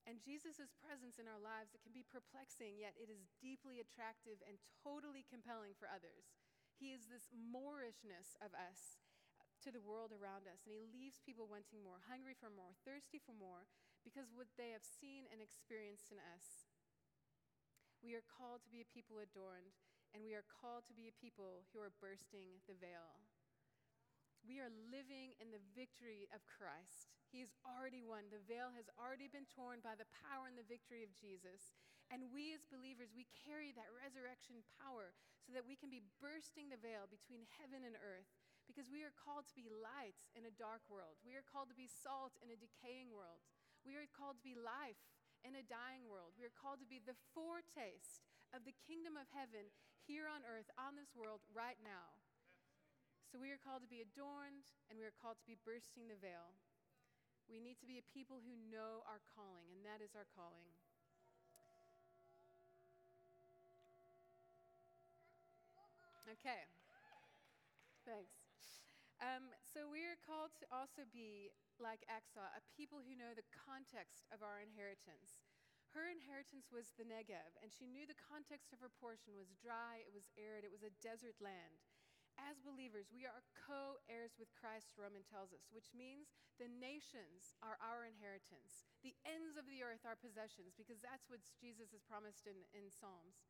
And 0.07 0.23
Jesus' 0.23 0.71
presence 0.79 1.19
in 1.19 1.27
our 1.27 1.43
lives, 1.43 1.75
it 1.75 1.83
can 1.83 1.91
be 1.91 2.07
perplexing, 2.07 2.79
yet 2.79 2.95
it 2.95 3.11
is 3.11 3.27
deeply 3.43 3.83
attractive 3.83 4.39
and 4.47 4.63
totally 4.87 5.27
compelling 5.27 5.75
for 5.75 5.91
others. 5.91 6.31
He 6.79 6.95
is 6.95 7.11
this 7.11 7.27
Moorishness 7.35 8.39
of 8.39 8.55
us, 8.55 9.03
to 9.67 9.75
the 9.75 9.83
world 9.83 10.15
around 10.15 10.47
us, 10.47 10.63
and 10.63 10.79
He 10.79 10.87
leaves 10.87 11.19
people 11.19 11.51
wanting 11.51 11.83
more, 11.83 12.07
hungry 12.07 12.39
for 12.39 12.55
more, 12.55 12.79
thirsty 12.87 13.19
for 13.19 13.35
more, 13.35 13.67
because 14.07 14.31
what 14.31 14.47
they 14.55 14.71
have 14.71 14.87
seen 14.87 15.27
and 15.27 15.43
experienced 15.43 16.15
in 16.15 16.23
us. 16.23 16.71
We 17.99 18.15
are 18.15 18.23
called 18.23 18.63
to 18.63 18.71
be 18.71 18.79
a 18.79 18.95
people 18.95 19.19
adorned, 19.19 19.75
and 20.15 20.23
we 20.23 20.39
are 20.39 20.47
called 20.47 20.87
to 20.87 20.95
be 20.95 21.11
a 21.11 21.19
people 21.19 21.67
who 21.75 21.83
are 21.83 21.99
bursting 21.99 22.63
the 22.71 22.79
veil. 22.79 23.27
We 24.47 24.63
are 24.63 24.71
living 24.71 25.35
in 25.43 25.51
the 25.51 25.65
victory 25.75 26.31
of 26.31 26.47
Christ. 26.47 27.16
He 27.37 27.45
has 27.45 27.53
already 27.69 28.01
won. 28.01 28.33
The 28.33 28.41
veil 28.49 28.73
has 28.73 28.89
already 28.97 29.29
been 29.29 29.45
torn 29.53 29.85
by 29.85 29.93
the 29.93 30.09
power 30.25 30.49
and 30.49 30.57
the 30.57 30.65
victory 30.65 31.05
of 31.05 31.13
Jesus. 31.13 31.77
And 32.09 32.33
we 32.33 32.57
as 32.57 32.65
believers, 32.65 33.13
we 33.13 33.29
carry 33.45 33.77
that 33.77 33.93
resurrection 33.93 34.65
power 34.81 35.13
so 35.45 35.53
that 35.53 35.69
we 35.69 35.77
can 35.77 35.93
be 35.93 36.01
bursting 36.17 36.73
the 36.73 36.81
veil 36.81 37.05
between 37.05 37.45
heaven 37.61 37.85
and 37.85 37.93
earth 38.01 38.33
because 38.65 38.89
we 38.89 39.05
are 39.05 39.13
called 39.13 39.45
to 39.53 39.53
be 39.53 39.69
lights 39.69 40.33
in 40.33 40.49
a 40.49 40.57
dark 40.57 40.81
world. 40.89 41.21
We 41.29 41.37
are 41.37 41.45
called 41.45 41.69
to 41.69 41.77
be 41.77 41.93
salt 41.93 42.41
in 42.41 42.49
a 42.49 42.57
decaying 42.57 43.13
world. 43.13 43.45
We 43.85 44.01
are 44.01 44.09
called 44.09 44.41
to 44.41 44.49
be 44.49 44.57
life 44.57 45.05
in 45.45 45.61
a 45.61 45.69
dying 45.69 46.09
world. 46.09 46.33
We 46.41 46.49
are 46.49 46.57
called 46.57 46.81
to 46.81 46.89
be 46.89 47.05
the 47.05 47.21
foretaste 47.37 48.25
of 48.57 48.65
the 48.65 48.73
kingdom 48.89 49.21
of 49.21 49.29
heaven 49.37 49.69
here 50.09 50.25
on 50.25 50.41
earth, 50.49 50.73
on 50.81 50.97
this 50.97 51.13
world, 51.13 51.45
right 51.53 51.77
now. 51.85 52.17
So 53.29 53.37
we 53.37 53.53
are 53.53 53.61
called 53.61 53.85
to 53.85 53.93
be 53.93 54.01
adorned 54.01 54.73
and 54.89 54.97
we 54.97 55.05
are 55.05 55.13
called 55.21 55.37
to 55.37 55.45
be 55.45 55.61
bursting 55.61 56.09
the 56.09 56.17
veil. 56.17 56.57
We 57.49 57.61
need 57.61 57.79
to 57.81 57.87
be 57.87 57.99
a 57.99 58.03
people 58.15 58.43
who 58.43 58.55
know 58.71 59.03
our 59.07 59.23
calling, 59.35 59.71
and 59.71 59.83
that 59.87 60.03
is 60.03 60.15
our 60.15 60.27
calling. 60.35 60.75
Okay. 66.29 66.67
Thanks. 68.05 68.83
Um, 69.23 69.51
so 69.63 69.89
we 69.89 70.05
are 70.05 70.19
called 70.21 70.53
to 70.61 70.67
also 70.71 71.09
be 71.11 71.51
like 71.81 72.05
Achsah, 72.07 72.53
a 72.55 72.63
people 72.77 73.01
who 73.01 73.17
know 73.17 73.33
the 73.33 73.47
context 73.53 74.29
of 74.33 74.43
our 74.45 74.61
inheritance. 74.61 75.41
Her 75.97 76.09
inheritance 76.13 76.69
was 76.69 76.93
the 76.97 77.09
Negev, 77.09 77.57
and 77.65 77.73
she 77.73 77.89
knew 77.89 78.05
the 78.05 78.19
context 78.21 78.73
of 78.77 78.81
her 78.85 78.93
portion 79.01 79.33
was 79.39 79.57
dry, 79.57 80.05
it 80.05 80.13
was 80.13 80.29
arid, 80.37 80.65
it 80.65 80.73
was 80.73 80.85
a 80.85 80.93
desert 81.01 81.41
land 81.41 81.81
as 82.41 82.61
believers, 82.61 83.09
we 83.13 83.25
are 83.25 83.45
co 83.57 84.01
heirs 84.07 84.37
with 84.37 84.53
Christ, 84.57 84.93
Roman 84.97 85.25
tells 85.25 85.53
us, 85.53 85.69
which 85.73 85.93
means 85.97 86.33
the 86.61 86.69
nations 86.69 87.57
are 87.65 87.81
our 87.81 88.05
inheritance. 88.05 88.89
The 89.01 89.17
ends 89.25 89.57
of 89.57 89.69
the 89.69 89.81
earth 89.85 90.05
are 90.05 90.17
possessions, 90.17 90.77
because 90.77 91.01
that's 91.01 91.29
what 91.29 91.45
Jesus 91.61 91.93
has 91.93 92.05
promised 92.05 92.49
in, 92.49 92.57
in 92.77 92.89
Psalms. 92.89 93.45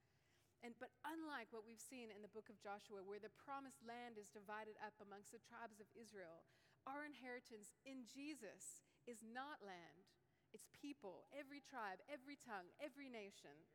And, 0.64 0.72
but 0.80 0.94
unlike 1.04 1.52
what 1.52 1.68
we've 1.68 1.82
seen 1.82 2.08
in 2.08 2.24
the 2.24 2.32
book 2.32 2.48
of 2.48 2.62
Joshua, 2.62 3.04
where 3.04 3.20
the 3.20 3.34
promised 3.36 3.84
land 3.84 4.16
is 4.16 4.32
divided 4.32 4.80
up 4.80 4.96
amongst 4.98 5.30
the 5.30 5.42
tribes 5.42 5.78
of 5.78 5.90
Israel, 5.92 6.46
our 6.88 7.04
inheritance 7.04 7.76
in 7.84 8.06
Jesus 8.08 8.86
is 9.04 9.20
not 9.22 9.62
land, 9.62 10.10
it's 10.54 10.70
people, 10.72 11.28
every 11.34 11.60
tribe, 11.60 12.00
every 12.08 12.38
tongue, 12.38 12.72
every 12.80 13.10
nation. 13.12 13.66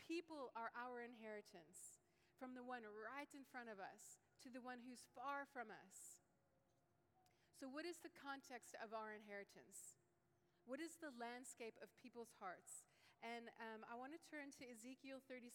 People 0.00 0.54
are 0.56 0.72
our 0.72 1.04
inheritance 1.04 2.00
from 2.38 2.54
the 2.54 2.64
one 2.64 2.86
right 2.86 3.28
in 3.34 3.44
front 3.44 3.68
of 3.68 3.82
us 3.82 4.22
to 4.48 4.56
the 4.56 4.64
one 4.64 4.80
who's 4.80 5.04
far 5.12 5.44
from 5.44 5.68
us. 5.68 6.24
So, 7.52 7.68
what 7.68 7.84
is 7.84 8.00
the 8.00 8.16
context 8.16 8.72
of 8.80 8.96
our 8.96 9.12
inheritance? 9.12 10.00
What 10.64 10.80
is 10.80 10.96
the 10.96 11.12
landscape 11.12 11.76
of 11.84 11.92
people's 12.00 12.32
hearts? 12.40 12.88
And 13.20 13.52
um, 13.60 13.84
I 13.84 13.98
want 13.98 14.16
to 14.16 14.24
turn 14.24 14.48
to 14.56 14.64
Ezekiel 14.64 15.20
37 15.28 15.52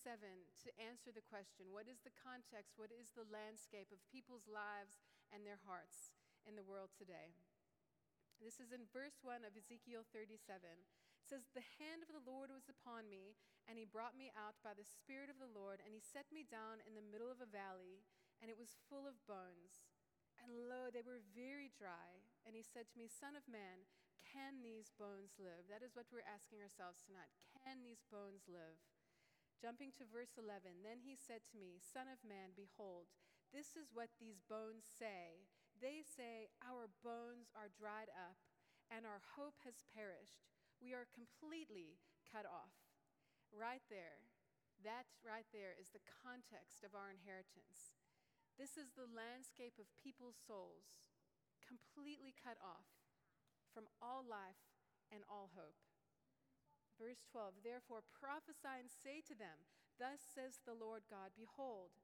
to 0.61 0.77
answer 0.77 1.09
the 1.09 1.25
question 1.25 1.73
what 1.73 1.89
is 1.89 2.05
the 2.05 2.13
context, 2.13 2.77
what 2.77 2.93
is 2.93 3.17
the 3.17 3.25
landscape 3.25 3.89
of 3.89 3.97
people's 4.13 4.45
lives 4.45 5.01
and 5.33 5.41
their 5.41 5.63
hearts 5.65 6.13
in 6.45 6.53
the 6.53 6.67
world 6.67 6.93
today? 6.93 7.33
This 8.37 8.61
is 8.61 8.69
in 8.69 8.85
verse 8.93 9.25
1 9.25 9.41
of 9.41 9.57
Ezekiel 9.57 10.05
37. 10.13 10.37
It 10.69 11.25
says, 11.25 11.49
The 11.49 11.65
hand 11.81 12.05
of 12.05 12.13
the 12.13 12.27
Lord 12.27 12.53
was 12.53 12.69
upon 12.69 13.09
me, 13.09 13.39
and 13.65 13.79
he 13.79 13.89
brought 13.89 14.19
me 14.19 14.29
out 14.37 14.59
by 14.61 14.77
the 14.77 14.85
Spirit 14.85 15.31
of 15.31 15.39
the 15.39 15.49
Lord, 15.49 15.81
and 15.81 15.95
he 15.95 16.03
set 16.03 16.29
me 16.29 16.43
down 16.45 16.83
in 16.83 16.93
the 16.93 17.09
middle 17.09 17.31
of 17.31 17.39
a 17.39 17.47
valley 17.47 18.03
and 18.43 18.51
it 18.51 18.59
was 18.59 18.75
full 18.91 19.07
of 19.07 19.23
bones. 19.23 19.87
And 20.43 20.67
lo, 20.67 20.91
they 20.91 20.99
were 20.99 21.23
very 21.31 21.71
dry. 21.71 22.27
And 22.43 22.59
he 22.59 22.67
said 22.67 22.91
to 22.91 22.99
me, 22.99 23.07
Son 23.07 23.39
of 23.39 23.47
man, 23.47 23.87
can 24.19 24.59
these 24.59 24.91
bones 24.99 25.39
live? 25.39 25.71
That 25.71 25.79
is 25.79 25.95
what 25.95 26.11
we're 26.11 26.27
asking 26.27 26.59
ourselves 26.59 26.99
tonight. 26.99 27.31
Can 27.55 27.79
these 27.79 28.03
bones 28.11 28.43
live? 28.51 28.83
Jumping 29.55 29.95
to 29.95 30.03
verse 30.03 30.35
11, 30.35 30.83
then 30.83 30.99
he 30.99 31.15
said 31.15 31.47
to 31.47 31.55
me, 31.55 31.79
Son 31.79 32.11
of 32.11 32.19
man, 32.19 32.51
behold, 32.51 33.07
this 33.55 33.79
is 33.79 33.95
what 33.95 34.11
these 34.19 34.43
bones 34.43 34.83
say. 34.83 35.47
They 35.79 36.03
say, 36.03 36.51
Our 36.59 36.91
bones 36.99 37.47
are 37.55 37.71
dried 37.71 38.11
up, 38.11 38.35
and 38.91 39.07
our 39.07 39.23
hope 39.39 39.63
has 39.63 39.87
perished. 39.87 40.43
We 40.83 40.91
are 40.91 41.07
completely 41.15 42.03
cut 42.27 42.43
off. 42.43 42.75
Right 43.55 43.85
there, 43.87 44.27
that 44.83 45.07
right 45.23 45.47
there 45.55 45.79
is 45.79 45.95
the 45.95 46.03
context 46.03 46.83
of 46.83 46.91
our 46.91 47.07
inheritance. 47.07 47.95
This 48.55 48.77
is 48.77 48.93
the 48.93 49.09
landscape 49.09 49.81
of 49.81 49.89
people's 49.97 50.37
souls, 50.37 51.01
completely 51.65 52.37
cut 52.37 52.61
off 52.61 52.85
from 53.73 53.89
all 53.97 54.21
life 54.21 54.61
and 55.09 55.25
all 55.25 55.49
hope. 55.57 55.81
Verse 57.01 57.25
12 57.33 57.65
Therefore 57.65 58.05
prophesy 58.13 58.77
and 58.77 58.93
say 58.93 59.25
to 59.25 59.33
them, 59.33 59.65
Thus 59.97 60.21
says 60.21 60.61
the 60.61 60.77
Lord 60.77 61.05
God, 61.09 61.33
Behold, 61.33 61.97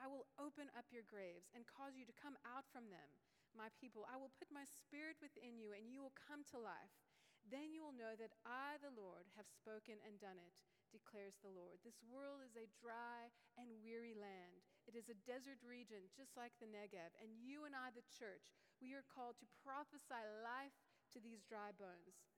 I 0.00 0.08
will 0.08 0.26
open 0.40 0.72
up 0.74 0.88
your 0.90 1.06
graves 1.06 1.52
and 1.52 1.68
cause 1.68 1.94
you 1.94 2.08
to 2.08 2.20
come 2.20 2.40
out 2.42 2.66
from 2.72 2.90
them, 2.90 3.20
my 3.54 3.70
people. 3.76 4.08
I 4.08 4.18
will 4.18 4.32
put 4.34 4.50
my 4.50 4.66
spirit 4.66 5.20
within 5.20 5.60
you, 5.60 5.76
and 5.76 5.86
you 5.86 6.02
will 6.02 6.16
come 6.16 6.42
to 6.50 6.58
life. 6.58 6.96
Then 7.44 7.76
you 7.76 7.84
will 7.84 7.94
know 7.94 8.16
that 8.16 8.34
I, 8.48 8.80
the 8.80 8.92
Lord, 8.92 9.28
have 9.36 9.46
spoken 9.46 10.00
and 10.02 10.16
done 10.16 10.40
it, 10.40 10.56
declares 10.90 11.36
the 11.44 11.52
Lord. 11.52 11.78
This 11.84 12.00
world 12.00 12.40
is 12.40 12.56
a 12.56 12.72
dry 12.80 13.28
and 13.60 13.84
weary 13.84 14.16
land. 14.16 14.64
It 14.84 14.94
is 14.94 15.08
a 15.08 15.24
desert 15.24 15.60
region, 15.64 16.12
just 16.12 16.36
like 16.36 16.52
the 16.60 16.68
Negev. 16.68 17.16
And 17.16 17.40
you 17.40 17.64
and 17.64 17.72
I, 17.72 17.88
the 17.90 18.04
church, 18.12 18.52
we 18.84 18.92
are 18.92 19.04
called 19.04 19.40
to 19.40 19.56
prophesy 19.64 20.20
life 20.44 20.76
to 21.16 21.18
these 21.20 21.44
dry 21.44 21.72
bones. 21.72 22.28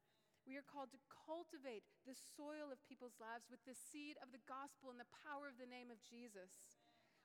We 0.47 0.55
are 0.55 0.63
called 0.63 0.95
to 0.95 1.11
cultivate 1.11 1.83
the 2.07 2.15
soil 2.15 2.71
of 2.71 2.87
people's 2.87 3.19
lives 3.19 3.51
with 3.51 3.67
the 3.67 3.75
seed 3.75 4.15
of 4.23 4.31
the 4.31 4.43
gospel 4.47 4.95
and 4.95 5.01
the 5.03 5.17
power 5.27 5.51
of 5.51 5.59
the 5.59 5.67
name 5.67 5.91
of 5.91 5.99
Jesus. 6.07 6.79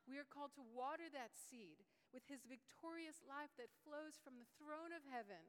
We 0.10 0.17
are 0.17 0.25
called 0.25 0.57
to 0.57 0.73
water 0.73 1.05
that 1.13 1.38
seed 1.38 1.86
with 2.10 2.25
his 2.25 2.49
victorious 2.49 3.21
life 3.21 3.53
that 3.62 3.69
flows 3.86 4.17
from 4.17 4.41
the 4.41 4.49
throne 4.57 4.89
of 4.89 5.05
heaven 5.05 5.45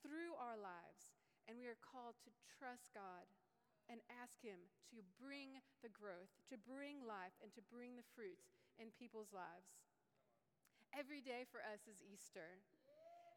through 0.00 0.32
our 0.40 0.56
lives. 0.56 1.12
And 1.44 1.60
we 1.60 1.68
are 1.68 1.76
called 1.76 2.16
to 2.24 2.32
trust 2.56 2.88
God 2.96 3.28
and 3.92 4.00
ask 4.08 4.40
him 4.40 4.72
to 4.94 5.04
bring 5.20 5.60
the 5.84 5.92
growth, 5.92 6.32
to 6.48 6.56
bring 6.56 7.04
life, 7.04 7.36
and 7.44 7.52
to 7.52 7.62
bring 7.68 8.00
the 8.00 8.06
fruits 8.16 8.59
in 8.80 8.88
people's 8.96 9.36
lives. 9.36 9.84
Every 10.96 11.20
day 11.20 11.44
for 11.46 11.60
us 11.60 11.84
is 11.84 12.00
Easter. 12.00 12.64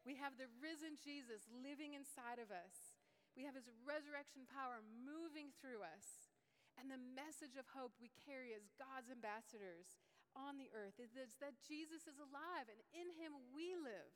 We 0.02 0.16
have 0.16 0.40
the 0.40 0.50
risen 0.58 0.96
Jesus 0.98 1.44
living 1.52 1.92
inside 1.92 2.40
of 2.40 2.48
us. 2.48 2.96
We 3.36 3.44
have 3.44 3.54
his 3.54 3.68
resurrection 3.84 4.48
power 4.48 4.80
moving 4.82 5.52
through 5.60 5.84
us. 5.84 6.32
And 6.74 6.90
the 6.90 6.98
message 7.14 7.54
of 7.54 7.70
hope 7.70 7.94
we 8.02 8.10
carry 8.26 8.50
as 8.56 8.74
God's 8.74 9.12
ambassadors 9.12 10.02
on 10.34 10.58
the 10.58 10.72
earth 10.74 10.98
is 10.98 11.14
that 11.14 11.62
Jesus 11.62 12.10
is 12.10 12.18
alive 12.18 12.66
and 12.66 12.82
in 12.90 13.14
him 13.14 13.38
we 13.54 13.78
live. 13.78 14.10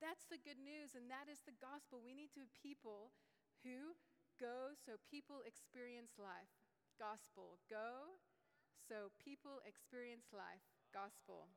That's 0.00 0.30
the 0.30 0.40
good 0.40 0.62
news, 0.62 0.94
and 0.94 1.10
that 1.10 1.26
is 1.26 1.42
the 1.42 1.58
gospel. 1.58 1.98
We 1.98 2.14
need 2.14 2.30
to 2.38 2.46
be 2.46 2.62
people 2.62 3.10
who 3.66 3.98
go 4.38 4.72
so 4.78 4.94
people 5.10 5.42
experience 5.42 6.14
life. 6.16 6.54
Gospel, 6.96 7.58
go 7.66 8.22
so 8.88 9.12
people 9.20 9.60
experience 9.68 10.32
life. 10.32 10.64
Gospel. 10.88 11.52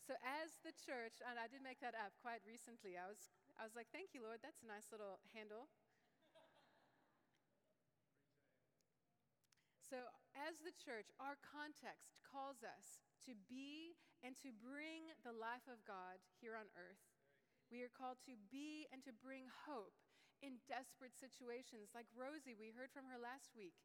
So 0.00 0.16
as 0.24 0.56
the 0.64 0.72
church, 0.72 1.20
and 1.20 1.36
I 1.36 1.48
did 1.52 1.60
make 1.60 1.84
that 1.84 1.92
up 1.92 2.16
quite 2.24 2.40
recently. 2.48 2.96
I 2.96 3.08
was, 3.08 3.20
I 3.60 3.68
was 3.68 3.76
like, 3.76 3.92
thank 3.92 4.16
you, 4.16 4.24
Lord. 4.24 4.40
That's 4.40 4.64
a 4.64 4.68
nice 4.68 4.88
little 4.88 5.20
handle. 5.36 5.68
So, 9.84 10.00
as 10.34 10.58
the 10.64 10.74
church, 10.74 11.12
our 11.22 11.38
context 11.44 12.16
calls 12.24 12.64
us 12.64 13.04
to 13.28 13.36
be 13.46 13.94
and 14.24 14.34
to 14.42 14.50
bring 14.50 15.12
the 15.22 15.30
life 15.30 15.68
of 15.70 15.84
God 15.84 16.18
here 16.40 16.56
on 16.56 16.66
earth. 16.74 17.04
We 17.68 17.84
are 17.84 17.92
called 17.92 18.18
to 18.26 18.34
be 18.50 18.88
and 18.90 19.04
to 19.04 19.12
bring 19.14 19.46
hope 19.68 19.94
in 20.42 20.60
desperate 20.66 21.14
situations, 21.16 21.94
like 21.96 22.10
Rosie, 22.12 22.58
we 22.58 22.74
heard 22.74 22.92
from 22.92 23.08
her 23.08 23.16
last 23.16 23.54
week 23.56 23.76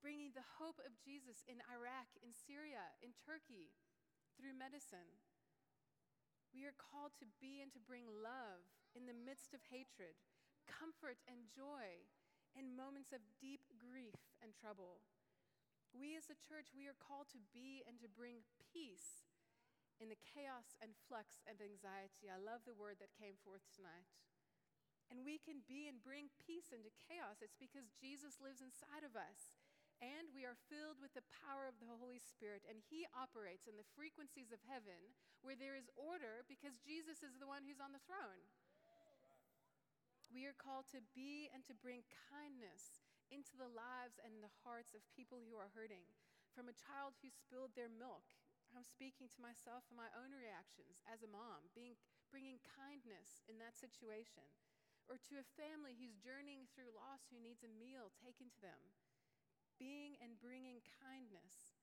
bringing 0.00 0.32
the 0.32 0.56
hope 0.60 0.78
of 0.82 1.00
Jesus 1.00 1.42
in 1.48 1.60
Iraq, 1.68 2.08
in 2.20 2.32
Syria, 2.32 2.94
in 3.02 3.16
Turkey, 3.16 3.72
through 4.36 4.56
medicine. 4.56 5.20
We 6.52 6.64
are 6.64 6.76
called 6.76 7.12
to 7.20 7.28
be 7.40 7.60
and 7.60 7.68
to 7.76 7.82
bring 7.82 8.08
love 8.08 8.64
in 8.96 9.04
the 9.04 9.16
midst 9.16 9.52
of 9.52 9.64
hatred, 9.68 10.16
comfort 10.64 11.20
and 11.28 11.48
joy 11.52 12.08
in 12.56 12.72
moments 12.72 13.12
of 13.12 13.20
deep 13.36 13.68
grief 13.76 14.16
and 14.40 14.56
trouble. 14.56 15.04
We 15.92 16.16
as 16.16 16.28
a 16.32 16.36
church, 16.36 16.72
we 16.72 16.88
are 16.88 16.96
called 16.96 17.28
to 17.32 17.40
be 17.52 17.84
and 17.84 18.00
to 18.00 18.08
bring 18.08 18.44
peace 18.60 19.28
in 19.96 20.12
the 20.12 20.20
chaos 20.20 20.76
and 20.80 20.92
flux 21.08 21.40
and 21.48 21.56
anxiety. 21.60 22.28
I 22.28 22.36
love 22.36 22.64
the 22.68 22.76
word 22.76 23.00
that 23.00 23.16
came 23.16 23.40
forth 23.40 23.64
tonight. 23.72 24.08
And 25.08 25.22
we 25.22 25.38
can 25.38 25.62
be 25.64 25.86
and 25.86 26.02
bring 26.02 26.34
peace 26.42 26.74
into 26.74 26.92
chaos. 27.06 27.40
It's 27.40 27.56
because 27.56 27.94
Jesus 27.96 28.42
lives 28.42 28.58
inside 28.58 29.06
of 29.06 29.14
us. 29.14 29.55
And 30.04 30.28
we 30.36 30.44
are 30.44 30.58
filled 30.68 31.00
with 31.00 31.16
the 31.16 31.24
power 31.44 31.64
of 31.64 31.80
the 31.80 31.88
Holy 31.88 32.20
Spirit. 32.20 32.64
And 32.68 32.84
He 32.84 33.08
operates 33.16 33.64
in 33.64 33.80
the 33.80 33.92
frequencies 33.96 34.52
of 34.52 34.60
heaven 34.68 35.16
where 35.40 35.56
there 35.56 35.76
is 35.78 35.88
order 35.96 36.44
because 36.44 36.76
Jesus 36.84 37.24
is 37.24 37.40
the 37.40 37.48
one 37.48 37.64
who's 37.64 37.80
on 37.80 37.96
the 37.96 38.04
throne. 38.04 38.44
We 40.28 40.44
are 40.44 40.58
called 40.58 40.90
to 40.92 41.00
be 41.14 41.48
and 41.54 41.62
to 41.70 41.74
bring 41.80 42.04
kindness 42.28 43.00
into 43.32 43.56
the 43.56 43.70
lives 43.70 44.20
and 44.20 44.42
the 44.42 44.52
hearts 44.66 44.92
of 44.92 45.02
people 45.16 45.40
who 45.46 45.56
are 45.56 45.72
hurting. 45.72 46.04
From 46.52 46.68
a 46.68 46.76
child 46.76 47.16
who 47.20 47.30
spilled 47.32 47.72
their 47.72 47.90
milk, 47.90 48.26
I'm 48.74 48.84
speaking 48.84 49.30
to 49.32 49.44
myself 49.44 49.86
and 49.88 49.96
my 49.96 50.10
own 50.12 50.34
reactions 50.34 51.00
as 51.06 51.22
a 51.22 51.30
mom, 51.30 51.70
being, 51.72 51.96
bringing 52.28 52.58
kindness 52.66 53.40
in 53.46 53.56
that 53.62 53.78
situation 53.78 54.44
or 55.06 55.18
to 55.30 55.38
a 55.38 55.52
family 55.54 55.94
who's 55.94 56.18
journeying 56.18 56.66
through 56.74 56.90
loss 56.94 57.22
who 57.30 57.38
needs 57.38 57.62
a 57.62 57.70
meal 57.78 58.10
taken 58.18 58.50
to 58.50 58.60
them, 58.62 58.78
being 59.76 60.16
and 60.20 60.36
bringing 60.40 60.84
kindness. 61.00 61.76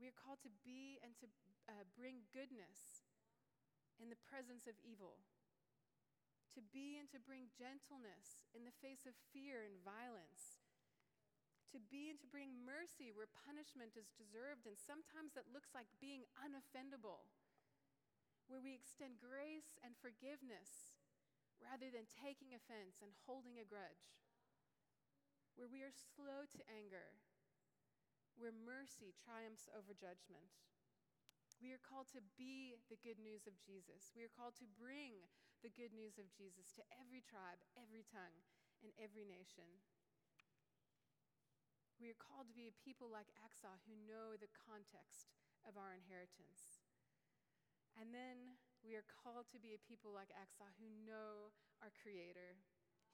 We 0.00 0.08
are 0.08 0.16
called 0.16 0.40
to 0.48 0.52
be 0.64 0.96
and 1.04 1.12
to 1.20 1.26
uh, 1.68 1.84
bring 1.92 2.24
goodness 2.32 3.04
in 4.00 4.08
the 4.08 4.16
presence 4.16 4.64
of 4.64 4.80
evil, 4.80 5.20
to 6.56 6.64
be 6.72 6.96
and 6.96 7.04
to 7.12 7.20
bring 7.20 7.52
gentleness 7.52 8.48
in 8.56 8.64
the 8.64 8.74
face 8.80 9.04
of 9.04 9.12
fear 9.30 9.60
and 9.60 9.76
violence. 9.84 10.64
To 11.70 11.78
be 11.78 12.10
and 12.10 12.18
to 12.18 12.26
bring 12.26 12.50
mercy 12.66 13.14
where 13.14 13.30
punishment 13.30 13.94
is 13.94 14.10
deserved, 14.18 14.66
and 14.66 14.74
sometimes 14.74 15.38
that 15.38 15.52
looks 15.54 15.70
like 15.70 15.86
being 16.02 16.26
unoffendable, 16.34 17.30
where 18.50 18.58
we 18.58 18.74
extend 18.74 19.22
grace 19.22 19.78
and 19.86 19.94
forgiveness 19.94 20.98
rather 21.62 21.92
than 21.92 22.10
taking 22.10 22.56
offense 22.56 22.98
and 23.04 23.14
holding 23.28 23.60
a 23.62 23.68
grudge, 23.68 24.18
where 25.60 25.68
we 25.68 25.84
are 25.84 25.92
slow 25.92 26.48
to 26.48 26.64
anger, 26.72 27.20
where 28.40 28.48
mercy 28.48 29.12
triumphs 29.12 29.68
over 29.76 29.92
judgment. 29.92 30.48
We 31.60 31.76
are 31.76 31.84
called 31.84 32.08
to 32.16 32.24
be 32.40 32.80
the 32.88 32.96
good 32.96 33.20
news 33.20 33.44
of 33.44 33.60
Jesus. 33.60 34.08
We 34.16 34.24
are 34.24 34.32
called 34.32 34.56
to 34.64 34.76
bring 34.80 35.20
the 35.60 35.68
good 35.68 35.92
news 35.92 36.16
of 36.16 36.32
Jesus 36.32 36.72
to 36.80 36.82
every 36.96 37.20
tribe, 37.20 37.60
every 37.76 38.08
tongue, 38.08 38.40
and 38.80 38.88
every 38.96 39.28
nation. 39.28 39.68
We 42.00 42.08
are 42.08 42.16
called 42.16 42.48
to 42.48 42.56
be 42.56 42.72
a 42.72 42.80
people 42.80 43.12
like 43.12 43.28
Achsah 43.36 43.84
who 43.84 43.92
know 44.08 44.40
the 44.40 44.48
context 44.64 45.28
of 45.68 45.76
our 45.76 45.92
inheritance. 45.92 46.80
And 48.00 48.16
then 48.16 48.56
we 48.80 48.96
are 48.96 49.04
called 49.04 49.52
to 49.52 49.60
be 49.60 49.76
a 49.76 49.84
people 49.84 50.08
like 50.08 50.32
Achsah 50.32 50.72
who 50.80 50.88
know 51.04 51.52
our 51.84 51.92
Creator, 52.00 52.56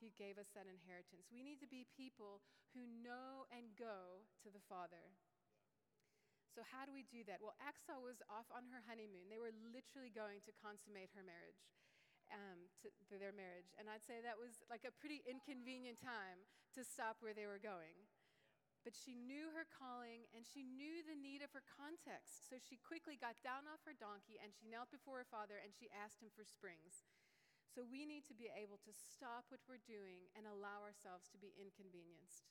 who 0.00 0.12
gave 0.14 0.36
us 0.36 0.52
that 0.52 0.68
inheritance. 0.68 1.28
We 1.32 1.42
need 1.42 1.60
to 1.64 1.70
be 1.70 1.88
people 1.96 2.44
who 2.76 2.84
know 3.00 3.48
and 3.48 3.72
go 3.76 4.24
to 4.44 4.48
the 4.52 4.62
Father. 4.68 5.12
So, 6.56 6.64
how 6.64 6.88
do 6.88 6.92
we 6.96 7.04
do 7.04 7.20
that? 7.28 7.44
Well, 7.44 7.56
Achsah 7.60 8.00
was 8.00 8.24
off 8.32 8.48
on 8.48 8.64
her 8.72 8.80
honeymoon. 8.88 9.28
They 9.28 9.40
were 9.40 9.52
literally 9.52 10.08
going 10.08 10.40
to 10.48 10.56
consummate 10.56 11.12
her 11.12 11.20
marriage, 11.20 11.60
um, 12.32 12.72
to, 12.80 12.88
to 13.12 13.20
their 13.20 13.36
marriage. 13.36 13.68
And 13.76 13.92
I'd 13.92 14.04
say 14.04 14.24
that 14.24 14.40
was 14.40 14.64
like 14.72 14.88
a 14.88 14.94
pretty 14.96 15.20
inconvenient 15.28 16.00
time 16.00 16.48
to 16.72 16.80
stop 16.80 17.20
where 17.20 17.36
they 17.36 17.44
were 17.44 17.60
going. 17.60 18.08
But 18.86 18.94
she 18.94 19.18
knew 19.18 19.50
her 19.50 19.66
calling 19.66 20.30
and 20.30 20.46
she 20.46 20.62
knew 20.62 21.02
the 21.02 21.18
need 21.18 21.42
of 21.42 21.50
her 21.50 21.66
context. 21.66 22.46
So 22.46 22.54
she 22.54 22.78
quickly 22.78 23.18
got 23.18 23.34
down 23.42 23.66
off 23.66 23.82
her 23.82 23.98
donkey 23.98 24.38
and 24.38 24.54
she 24.54 24.70
knelt 24.70 24.94
before 24.94 25.18
her 25.18 25.26
father 25.26 25.58
and 25.58 25.74
she 25.74 25.90
asked 25.90 26.22
him 26.22 26.30
for 26.30 26.46
springs. 26.46 27.02
So 27.76 27.84
we 27.84 28.08
need 28.08 28.24
to 28.32 28.32
be 28.32 28.48
able 28.48 28.80
to 28.88 28.92
stop 28.96 29.52
what 29.52 29.60
we're 29.68 29.84
doing 29.84 30.32
and 30.32 30.48
allow 30.48 30.80
ourselves 30.80 31.28
to 31.28 31.36
be 31.36 31.52
inconvenienced. 31.60 32.48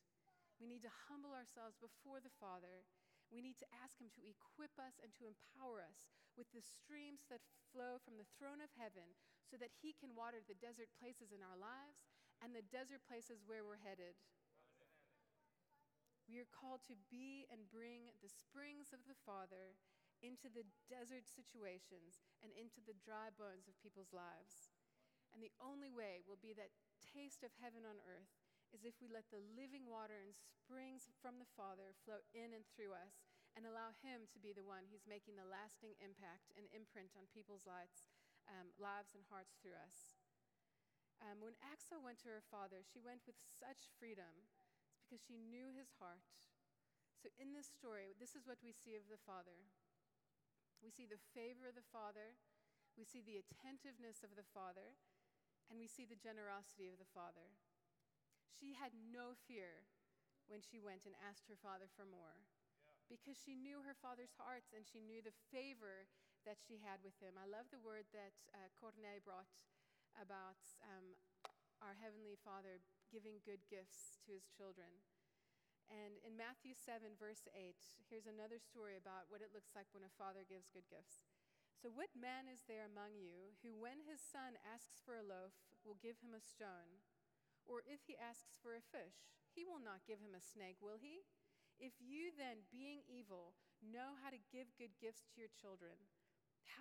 We 0.62 0.70
need 0.70 0.86
to 0.86 1.02
humble 1.10 1.34
ourselves 1.34 1.82
before 1.82 2.22
the 2.22 2.38
Father. 2.38 2.86
We 3.34 3.42
need 3.42 3.58
to 3.58 3.74
ask 3.82 3.98
Him 3.98 4.14
to 4.14 4.22
equip 4.22 4.78
us 4.78 5.02
and 5.02 5.10
to 5.18 5.26
empower 5.26 5.82
us 5.82 6.14
with 6.38 6.46
the 6.54 6.62
streams 6.62 7.26
that 7.34 7.42
flow 7.74 7.98
from 8.06 8.22
the 8.22 8.30
throne 8.38 8.62
of 8.62 8.70
heaven 8.78 9.18
so 9.50 9.58
that 9.58 9.74
He 9.82 9.98
can 9.98 10.14
water 10.14 10.46
the 10.46 10.62
desert 10.62 10.94
places 11.02 11.34
in 11.34 11.42
our 11.42 11.58
lives 11.58 12.06
and 12.46 12.54
the 12.54 12.70
desert 12.70 13.02
places 13.10 13.42
where 13.50 13.66
we're 13.66 13.82
headed. 13.82 14.14
We 16.30 16.38
are 16.38 16.54
called 16.54 16.86
to 16.86 17.02
be 17.10 17.50
and 17.50 17.66
bring 17.74 18.14
the 18.22 18.30
springs 18.30 18.94
of 18.94 19.02
the 19.10 19.18
Father 19.26 19.74
into 20.22 20.54
the 20.54 20.70
desert 20.86 21.26
situations 21.26 22.22
and 22.46 22.54
into 22.54 22.78
the 22.86 22.94
dry 23.02 23.34
bones 23.34 23.66
of 23.66 23.74
people's 23.82 24.14
lives. 24.14 24.75
And 25.36 25.44
the 25.44 25.52
only 25.60 25.92
way 25.92 26.24
will 26.24 26.40
be 26.40 26.56
that 26.56 26.72
taste 27.04 27.44
of 27.44 27.52
heaven 27.60 27.84
on 27.84 28.00
earth 28.08 28.32
is 28.72 28.88
if 28.88 28.96
we 29.04 29.12
let 29.12 29.28
the 29.28 29.44
living 29.60 29.84
water 29.84 30.16
and 30.24 30.32
springs 30.32 31.12
from 31.20 31.44
the 31.44 31.52
Father 31.60 31.92
flow 32.08 32.24
in 32.32 32.56
and 32.56 32.64
through 32.72 32.96
us 32.96 33.28
and 33.60 33.68
allow 33.68 33.92
Him 34.00 34.32
to 34.32 34.40
be 34.40 34.56
the 34.56 34.64
one 34.64 34.88
who's 34.88 35.04
making 35.04 35.36
the 35.36 35.48
lasting 35.48 36.00
impact 36.00 36.56
and 36.56 36.72
imprint 36.72 37.12
on 37.20 37.28
people's 37.36 37.68
lives, 37.68 38.08
um, 38.48 38.72
lives 38.80 39.12
and 39.12 39.28
hearts 39.28 39.60
through 39.60 39.76
us. 39.76 40.16
Um, 41.20 41.44
when 41.44 41.60
Achsah 41.60 42.00
went 42.00 42.24
to 42.24 42.32
her 42.32 42.44
father, 42.44 42.84
she 42.84 43.04
went 43.04 43.24
with 43.28 43.40
such 43.40 43.92
freedom 44.00 44.52
because 45.04 45.24
she 45.24 45.36
knew 45.36 45.72
his 45.72 45.92
heart. 46.00 46.28
So, 47.20 47.32
in 47.36 47.56
this 47.56 47.72
story, 47.72 48.16
this 48.16 48.36
is 48.36 48.48
what 48.48 48.60
we 48.64 48.76
see 48.76 49.00
of 49.00 49.08
the 49.08 49.20
Father. 49.20 49.68
We 50.84 50.92
see 50.92 51.08
the 51.08 51.24
favor 51.32 51.72
of 51.72 51.80
the 51.80 51.92
Father, 51.92 52.36
we 53.00 53.08
see 53.08 53.24
the 53.24 53.40
attentiveness 53.40 54.24
of 54.24 54.36
the 54.36 54.48
Father, 54.52 55.00
and 55.70 55.82
we 55.82 55.90
see 55.90 56.06
the 56.06 56.20
generosity 56.20 56.88
of 56.88 57.02
the 57.02 57.10
Father. 57.14 57.54
She 58.50 58.78
had 58.78 58.96
no 58.96 59.36
fear 59.36 59.90
when 60.48 60.62
she 60.62 60.78
went 60.78 61.04
and 61.10 61.18
asked 61.20 61.50
her 61.50 61.58
father 61.58 61.90
for 61.92 62.06
more 62.06 62.46
because 63.10 63.38
she 63.38 63.58
knew 63.58 63.86
her 63.86 63.98
father's 63.98 64.34
hearts 64.38 64.74
and 64.74 64.86
she 64.86 65.02
knew 65.02 65.22
the 65.22 65.36
favor 65.54 66.10
that 66.46 66.62
she 66.62 66.82
had 66.82 67.02
with 67.02 67.18
him. 67.22 67.38
I 67.38 67.50
love 67.50 67.70
the 67.70 67.82
word 67.82 68.06
that 68.14 68.34
uh, 68.54 68.70
Corneille 68.78 69.22
brought 69.26 69.50
about 70.18 70.62
um, 70.86 71.18
our 71.82 71.98
Heavenly 71.98 72.38
Father 72.42 72.82
giving 73.10 73.42
good 73.46 73.66
gifts 73.70 74.18
to 74.26 74.34
his 74.34 74.50
children. 74.50 75.02
And 75.86 76.18
in 76.26 76.34
Matthew 76.34 76.74
7, 76.74 77.14
verse 77.18 77.46
8, 77.54 77.78
here's 78.10 78.26
another 78.26 78.58
story 78.58 78.98
about 78.98 79.30
what 79.30 79.46
it 79.46 79.54
looks 79.54 79.78
like 79.78 79.86
when 79.94 80.02
a 80.02 80.18
father 80.18 80.42
gives 80.42 80.74
good 80.74 80.90
gifts. 80.90 81.30
So, 81.86 81.94
what 81.94 82.18
man 82.18 82.50
is 82.50 82.66
there 82.66 82.82
among 82.82 83.22
you 83.22 83.54
who, 83.62 83.70
when 83.78 84.02
his 84.02 84.18
son 84.18 84.58
asks 84.66 85.06
for 85.06 85.22
a 85.22 85.22
loaf, 85.22 85.54
will 85.86 86.02
give 86.02 86.18
him 86.18 86.34
a 86.34 86.42
stone? 86.42 87.06
Or 87.62 87.86
if 87.86 88.10
he 88.10 88.18
asks 88.18 88.58
for 88.58 88.74
a 88.74 88.82
fish, 88.82 89.30
he 89.54 89.70
will 89.70 89.78
not 89.78 90.02
give 90.10 90.18
him 90.18 90.34
a 90.34 90.42
snake, 90.42 90.82
will 90.82 90.98
he? 90.98 91.30
If 91.78 91.94
you 92.02 92.34
then, 92.34 92.66
being 92.74 93.06
evil, 93.06 93.54
know 93.86 94.18
how 94.18 94.34
to 94.34 94.50
give 94.50 94.74
good 94.82 94.98
gifts 94.98 95.30
to 95.30 95.38
your 95.38 95.54
children, 95.54 96.10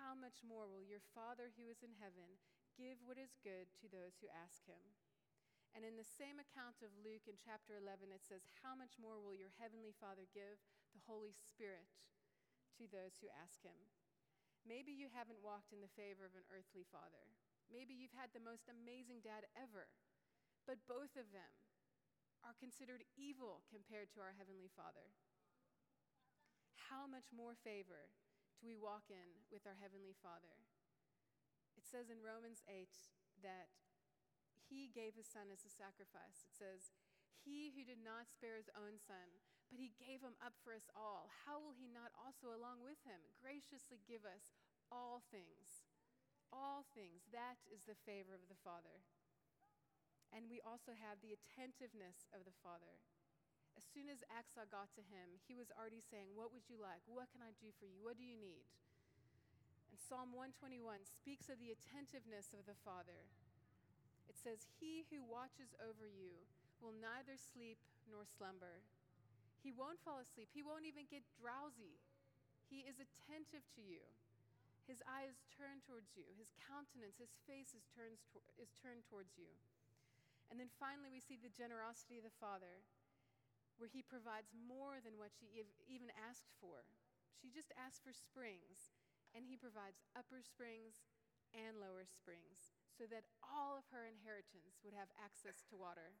how 0.01 0.17
much 0.17 0.41
more 0.41 0.65
will 0.65 0.81
your 0.81 1.05
Father 1.13 1.53
who 1.53 1.69
is 1.69 1.85
in 1.85 2.01
heaven 2.01 2.41
give 2.73 2.97
what 3.05 3.21
is 3.21 3.37
good 3.45 3.69
to 3.77 3.85
those 3.85 4.17
who 4.17 4.33
ask 4.33 4.65
him? 4.65 4.81
And 5.77 5.85
in 5.85 6.01
the 6.01 6.13
same 6.17 6.41
account 6.41 6.81
of 6.81 6.89
Luke 6.97 7.29
in 7.29 7.37
chapter 7.37 7.77
11, 7.77 8.09
it 8.09 8.25
says, 8.25 8.49
How 8.65 8.73
much 8.73 8.97
more 8.97 9.21
will 9.21 9.37
your 9.37 9.53
heavenly 9.61 9.93
Father 9.93 10.25
give 10.33 10.57
the 10.97 11.05
Holy 11.05 11.37
Spirit 11.37 11.93
to 12.81 12.89
those 12.89 13.21
who 13.21 13.29
ask 13.29 13.61
him? 13.61 13.94
Maybe 14.65 14.89
you 14.89 15.13
haven't 15.13 15.45
walked 15.45 15.69
in 15.69 15.79
the 15.79 15.93
favor 15.93 16.25
of 16.25 16.33
an 16.33 16.49
earthly 16.49 16.89
father. 16.89 17.29
Maybe 17.69 17.93
you've 17.93 18.17
had 18.17 18.33
the 18.33 18.41
most 18.41 18.65
amazing 18.65 19.21
dad 19.21 19.45
ever, 19.53 19.93
but 20.65 20.81
both 20.89 21.13
of 21.17 21.29
them 21.29 21.53
are 22.41 22.57
considered 22.57 23.05
evil 23.17 23.65
compared 23.69 24.09
to 24.13 24.21
our 24.21 24.37
heavenly 24.37 24.69
Father. 24.69 25.13
How 26.89 27.09
much 27.09 27.33
more 27.33 27.57
favor 27.57 28.13
do 28.61 28.69
we 28.69 28.77
walk 28.77 29.09
in 29.09 29.45
with 29.49 29.65
our 29.65 29.77
heavenly 29.81 30.13
Father? 30.13 30.61
It 31.73 31.89
says 31.89 32.13
in 32.13 32.21
Romans 32.21 32.61
8 32.69 32.89
that 33.41 33.73
he 34.65 34.89
gave 34.89 35.17
his 35.17 35.29
son 35.29 35.49
as 35.49 35.65
a 35.65 35.73
sacrifice. 35.73 36.45
It 36.45 36.53
says, 36.53 36.93
He 37.41 37.73
who 37.73 37.85
did 37.85 38.01
not 38.01 38.29
spare 38.29 38.57
his 38.57 38.69
own 38.73 39.01
son, 39.01 39.44
but 39.69 39.81
he 39.81 39.97
gave 39.97 40.21
him 40.21 40.37
up 40.41 40.53
for 40.61 40.71
us 40.71 40.85
all, 40.93 41.29
how 41.45 41.57
will 41.57 41.75
he 41.75 41.89
not 41.89 42.13
also, 42.15 42.53
along 42.53 42.85
with 42.85 42.99
him, 43.03 43.19
graciously 43.41 44.01
give 44.05 44.23
us 44.23 44.53
all 44.93 45.25
things? 45.33 45.85
All 46.53 46.85
things. 46.93 47.25
That 47.33 47.57
is 47.67 47.83
the 47.83 47.97
favor 48.05 48.37
of 48.37 48.45
the 48.47 48.61
Father. 48.61 49.01
And 50.29 50.47
we 50.47 50.61
also 50.61 50.93
have 50.93 51.19
the 51.19 51.33
attentiveness 51.33 52.29
of 52.31 52.45
the 52.45 52.55
Father. 52.61 53.01
As 53.75 53.83
soon 53.83 54.07
as 54.07 54.23
Achsah 54.31 54.71
got 54.71 54.95
to 54.95 55.03
him, 55.03 55.35
he 55.47 55.57
was 55.57 55.67
already 55.75 55.99
saying, 55.99 56.31
What 56.31 56.55
would 56.55 56.71
you 56.71 56.79
like? 56.79 57.03
What 57.11 57.27
can 57.35 57.43
I 57.43 57.51
do 57.59 57.75
for 57.75 57.83
you? 57.83 57.99
What 57.99 58.15
do 58.15 58.23
you 58.23 58.39
need? 58.39 58.63
And 59.91 59.99
Psalm 59.99 60.31
121 60.31 61.03
speaks 61.03 61.51
of 61.51 61.59
the 61.59 61.75
attentiveness 61.75 62.55
of 62.55 62.63
the 62.63 62.79
Father. 62.87 63.27
It 64.31 64.39
says, 64.39 64.63
He 64.79 65.03
who 65.11 65.23
watches 65.27 65.75
over 65.79 66.07
you 66.07 66.47
will 66.79 66.95
neither 66.95 67.35
sleep 67.35 67.79
nor 68.07 68.23
slumber. 68.23 68.83
He 69.65 69.73
won't 69.73 69.97
fall 70.05 70.21
asleep. 70.21 70.53
He 70.53 70.61
won't 70.61 70.85
even 70.85 71.09
get 71.09 71.25
drowsy. 71.41 71.97
He 72.69 72.85
is 72.85 73.01
attentive 73.01 73.65
to 73.73 73.81
you. 73.81 74.05
His 74.85 75.01
eye 75.09 75.25
is 75.25 75.41
turned 75.49 75.81
towards 75.89 76.13
you. 76.13 76.29
His 76.37 76.53
countenance, 76.61 77.17
his 77.17 77.33
face 77.49 77.73
is, 77.73 77.81
to, 77.97 78.05
is 78.61 78.77
turned 78.77 79.09
towards 79.09 79.33
you. 79.33 79.49
And 80.53 80.61
then 80.61 80.69
finally, 80.77 81.09
we 81.09 81.17
see 81.17 81.41
the 81.41 81.49
generosity 81.49 82.21
of 82.21 82.29
the 82.29 82.37
Father, 82.37 82.85
where 83.81 83.89
he 83.89 84.05
provides 84.05 84.53
more 84.53 85.01
than 85.01 85.17
what 85.17 85.33
she 85.33 85.49
even 85.89 86.13
asked 86.13 86.53
for. 86.61 86.85
She 87.33 87.49
just 87.49 87.73
asked 87.73 88.05
for 88.05 88.13
springs, 88.13 88.93
and 89.33 89.49
he 89.49 89.57
provides 89.57 90.05
upper 90.13 90.45
springs 90.45 91.01
and 91.57 91.81
lower 91.81 92.05
springs 92.05 92.77
so 92.93 93.09
that 93.09 93.27
all 93.41 93.75
of 93.81 93.89
her 93.91 94.07
inheritance 94.07 94.79
would 94.85 94.95
have 94.95 95.11
access 95.19 95.65
to 95.67 95.75
water. 95.75 96.15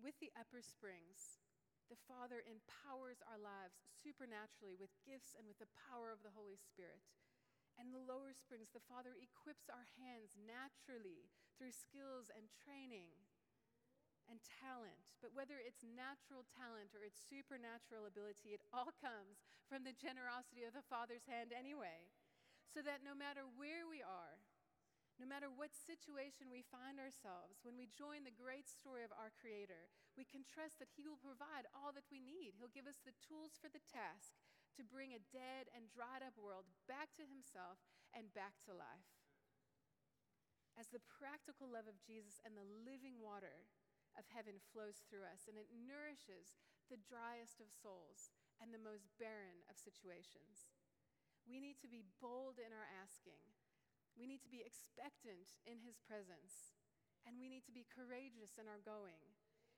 With 0.00 0.16
the 0.16 0.32
upper 0.32 0.64
springs, 0.64 1.44
the 1.92 2.00
Father 2.08 2.40
empowers 2.40 3.20
our 3.28 3.36
lives 3.36 3.84
supernaturally 4.00 4.72
with 4.72 4.96
gifts 5.04 5.36
and 5.36 5.44
with 5.44 5.60
the 5.60 5.68
power 5.76 6.08
of 6.08 6.24
the 6.24 6.32
Holy 6.32 6.56
Spirit. 6.56 7.04
And 7.76 7.92
the 7.92 8.00
lower 8.00 8.32
springs, 8.32 8.72
the 8.72 8.88
Father 8.88 9.12
equips 9.20 9.68
our 9.68 9.84
hands 10.00 10.40
naturally 10.40 11.28
through 11.60 11.76
skills 11.76 12.32
and 12.32 12.48
training 12.48 13.12
and 14.24 14.40
talent. 14.40 15.12
But 15.20 15.36
whether 15.36 15.60
it's 15.60 15.84
natural 15.84 16.48
talent 16.48 16.96
or 16.96 17.04
it's 17.04 17.20
supernatural 17.20 18.08
ability, 18.08 18.56
it 18.56 18.64
all 18.72 18.96
comes 18.96 19.44
from 19.68 19.84
the 19.84 19.96
generosity 19.96 20.64
of 20.64 20.72
the 20.72 20.86
Father's 20.88 21.28
hand 21.28 21.52
anyway. 21.52 22.08
So 22.72 22.80
that 22.86 23.04
no 23.04 23.12
matter 23.12 23.44
where 23.58 23.84
we 23.84 24.00
are, 24.00 24.40
no 25.20 25.28
matter 25.28 25.52
what 25.52 25.76
situation 25.76 26.48
we 26.48 26.64
find 26.64 26.96
ourselves, 26.96 27.60
when 27.60 27.76
we 27.76 27.92
join 27.92 28.24
the 28.24 28.32
great 28.32 28.64
story 28.64 29.04
of 29.04 29.12
our 29.12 29.28
Creator, 29.36 29.92
we 30.16 30.24
can 30.24 30.48
trust 30.48 30.80
that 30.80 30.96
He 30.96 31.04
will 31.04 31.20
provide 31.20 31.68
all 31.76 31.92
that 31.92 32.08
we 32.08 32.24
need. 32.24 32.56
He'll 32.56 32.72
give 32.72 32.88
us 32.88 33.04
the 33.04 33.12
tools 33.20 33.60
for 33.60 33.68
the 33.68 33.84
task 33.84 34.32
to 34.80 34.82
bring 34.82 35.12
a 35.12 35.28
dead 35.28 35.68
and 35.76 35.92
dried 35.92 36.24
up 36.24 36.40
world 36.40 36.64
back 36.88 37.12
to 37.20 37.28
Himself 37.28 37.84
and 38.16 38.32
back 38.32 38.56
to 38.64 38.72
life. 38.72 39.12
As 40.80 40.88
the 40.88 41.04
practical 41.04 41.68
love 41.68 41.84
of 41.84 42.00
Jesus 42.00 42.40
and 42.40 42.56
the 42.56 42.64
living 42.88 43.20
water 43.20 43.68
of 44.16 44.24
heaven 44.32 44.56
flows 44.72 45.04
through 45.04 45.28
us, 45.28 45.44
and 45.44 45.60
it 45.60 45.68
nourishes 45.68 46.56
the 46.88 46.96
driest 46.96 47.60
of 47.60 47.68
souls 47.68 48.32
and 48.56 48.72
the 48.72 48.80
most 48.80 49.12
barren 49.20 49.60
of 49.68 49.76
situations. 49.76 50.72
We 51.44 51.60
need 51.60 51.76
to 51.84 51.92
be 51.92 52.08
bold 52.24 52.56
in 52.56 52.72
our 52.72 52.88
asking 52.88 53.59
we 54.18 54.26
need 54.26 54.42
to 54.42 54.52
be 54.52 54.64
expectant 54.64 55.58
in 55.66 55.80
his 55.82 55.98
presence. 56.02 56.76
And 57.28 57.36
we 57.36 57.52
need 57.52 57.68
to 57.68 57.76
be 57.76 57.84
courageous 57.84 58.56
in 58.56 58.64
our 58.64 58.80
going. 58.80 59.20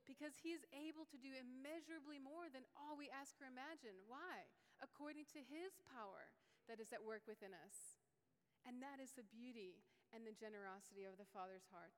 Because 0.07 0.39
he 0.43 0.55
is 0.55 0.67
able 0.75 1.07
to 1.11 1.19
do 1.19 1.31
immeasurably 1.31 2.19
more 2.19 2.51
than 2.51 2.67
all 2.75 2.99
we 2.99 3.11
ask 3.11 3.39
or 3.39 3.51
imagine. 3.51 3.99
Why? 4.07 4.51
According 4.83 5.31
to 5.35 5.43
his 5.43 5.79
power 5.83 6.35
that 6.67 6.83
is 6.83 6.91
at 6.95 7.03
work 7.03 7.27
within 7.27 7.55
us. 7.55 7.99
And 8.63 8.79
that 8.83 9.03
is 9.03 9.15
the 9.15 9.27
beauty 9.27 9.83
and 10.15 10.23
the 10.23 10.35
generosity 10.35 11.07
of 11.07 11.19
the 11.19 11.27
Father's 11.31 11.67
heart. 11.71 11.95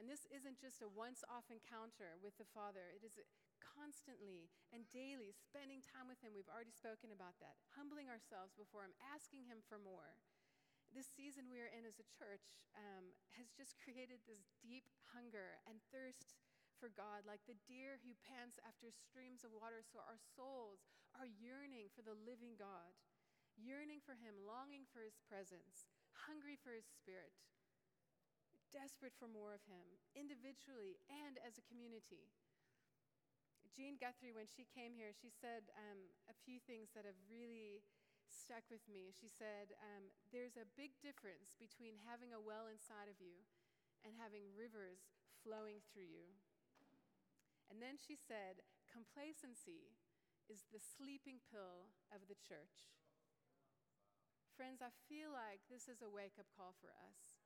And 0.00 0.08
this 0.08 0.24
isn't 0.32 0.60
just 0.60 0.80
a 0.80 0.88
once 0.88 1.20
off 1.28 1.52
encounter 1.52 2.16
with 2.20 2.36
the 2.40 2.48
Father, 2.48 2.92
it 2.92 3.04
is 3.04 3.20
constantly 3.60 4.52
and 4.72 4.88
daily 4.92 5.32
spending 5.32 5.80
time 5.80 6.08
with 6.08 6.20
Him. 6.20 6.34
We've 6.34 6.50
already 6.50 6.74
spoken 6.74 7.12
about 7.12 7.36
that. 7.40 7.60
Humbling 7.76 8.08
ourselves 8.08 8.52
before 8.56 8.84
Him, 8.84 8.96
asking 9.00 9.48
Him 9.48 9.64
for 9.64 9.80
more 9.80 10.16
this 10.92 11.08
season 11.08 11.48
we 11.48 11.60
are 11.60 11.72
in 11.72 11.88
as 11.88 11.96
a 11.96 12.12
church 12.12 12.52
um, 12.76 13.16
has 13.36 13.48
just 13.52 13.80
created 13.80 14.20
this 14.28 14.44
deep 14.60 14.84
hunger 15.16 15.60
and 15.64 15.80
thirst 15.88 16.36
for 16.76 16.92
God, 16.92 17.24
like 17.24 17.40
the 17.48 17.58
deer 17.64 18.00
who 18.04 18.12
pants 18.24 18.60
after 18.62 18.92
streams 18.92 19.44
of 19.44 19.56
water. 19.56 19.80
So 19.80 20.04
our 20.04 20.20
souls 20.20 20.84
are 21.16 21.28
yearning 21.28 21.88
for 21.92 22.04
the 22.04 22.16
living 22.26 22.58
God, 22.60 22.92
yearning 23.56 24.04
for 24.04 24.16
Him, 24.16 24.36
longing 24.44 24.84
for 24.90 25.00
His 25.00 25.16
presence, 25.24 25.88
hungry 26.28 26.60
for 26.60 26.76
His 26.76 26.88
Spirit, 26.88 27.32
desperate 28.72 29.16
for 29.16 29.28
more 29.28 29.56
of 29.56 29.64
Him, 29.68 29.96
individually 30.12 31.00
and 31.08 31.40
as 31.40 31.56
a 31.56 31.68
community. 31.68 32.32
Jean 33.72 33.96
Guthrie, 33.96 34.36
when 34.36 34.50
she 34.50 34.68
came 34.68 34.92
here, 34.92 35.16
she 35.16 35.32
said 35.32 35.72
um, 35.72 36.04
a 36.28 36.36
few 36.44 36.60
things 36.68 36.92
that 36.92 37.08
have 37.08 37.16
really 37.30 37.80
stuck 38.32 38.64
with 38.72 38.82
me. 38.88 39.12
She 39.12 39.28
said, 39.28 39.76
um, 39.78 40.08
There's 40.32 40.56
a 40.56 40.68
big 40.74 40.96
difference 41.04 41.54
between 41.60 42.00
having 42.02 42.32
a 42.32 42.40
well 42.40 42.66
inside 42.66 43.12
of 43.12 43.20
you 43.20 43.44
and 44.02 44.16
having 44.16 44.56
rivers 44.56 45.12
flowing 45.44 45.84
through 45.86 46.08
you. 46.08 46.34
And 47.68 47.78
then 47.78 48.00
she 48.00 48.16
said, 48.16 48.64
Complacency 48.90 49.96
is 50.50 50.68
the 50.68 50.82
sleeping 50.82 51.40
pill 51.48 51.92
of 52.12 52.28
the 52.28 52.36
church. 52.36 52.92
Friends, 54.52 54.84
I 54.84 54.92
feel 55.08 55.32
like 55.32 55.64
this 55.68 55.88
is 55.88 56.04
a 56.04 56.10
wake 56.12 56.36
up 56.36 56.48
call 56.52 56.76
for 56.76 56.92
us. 56.92 57.40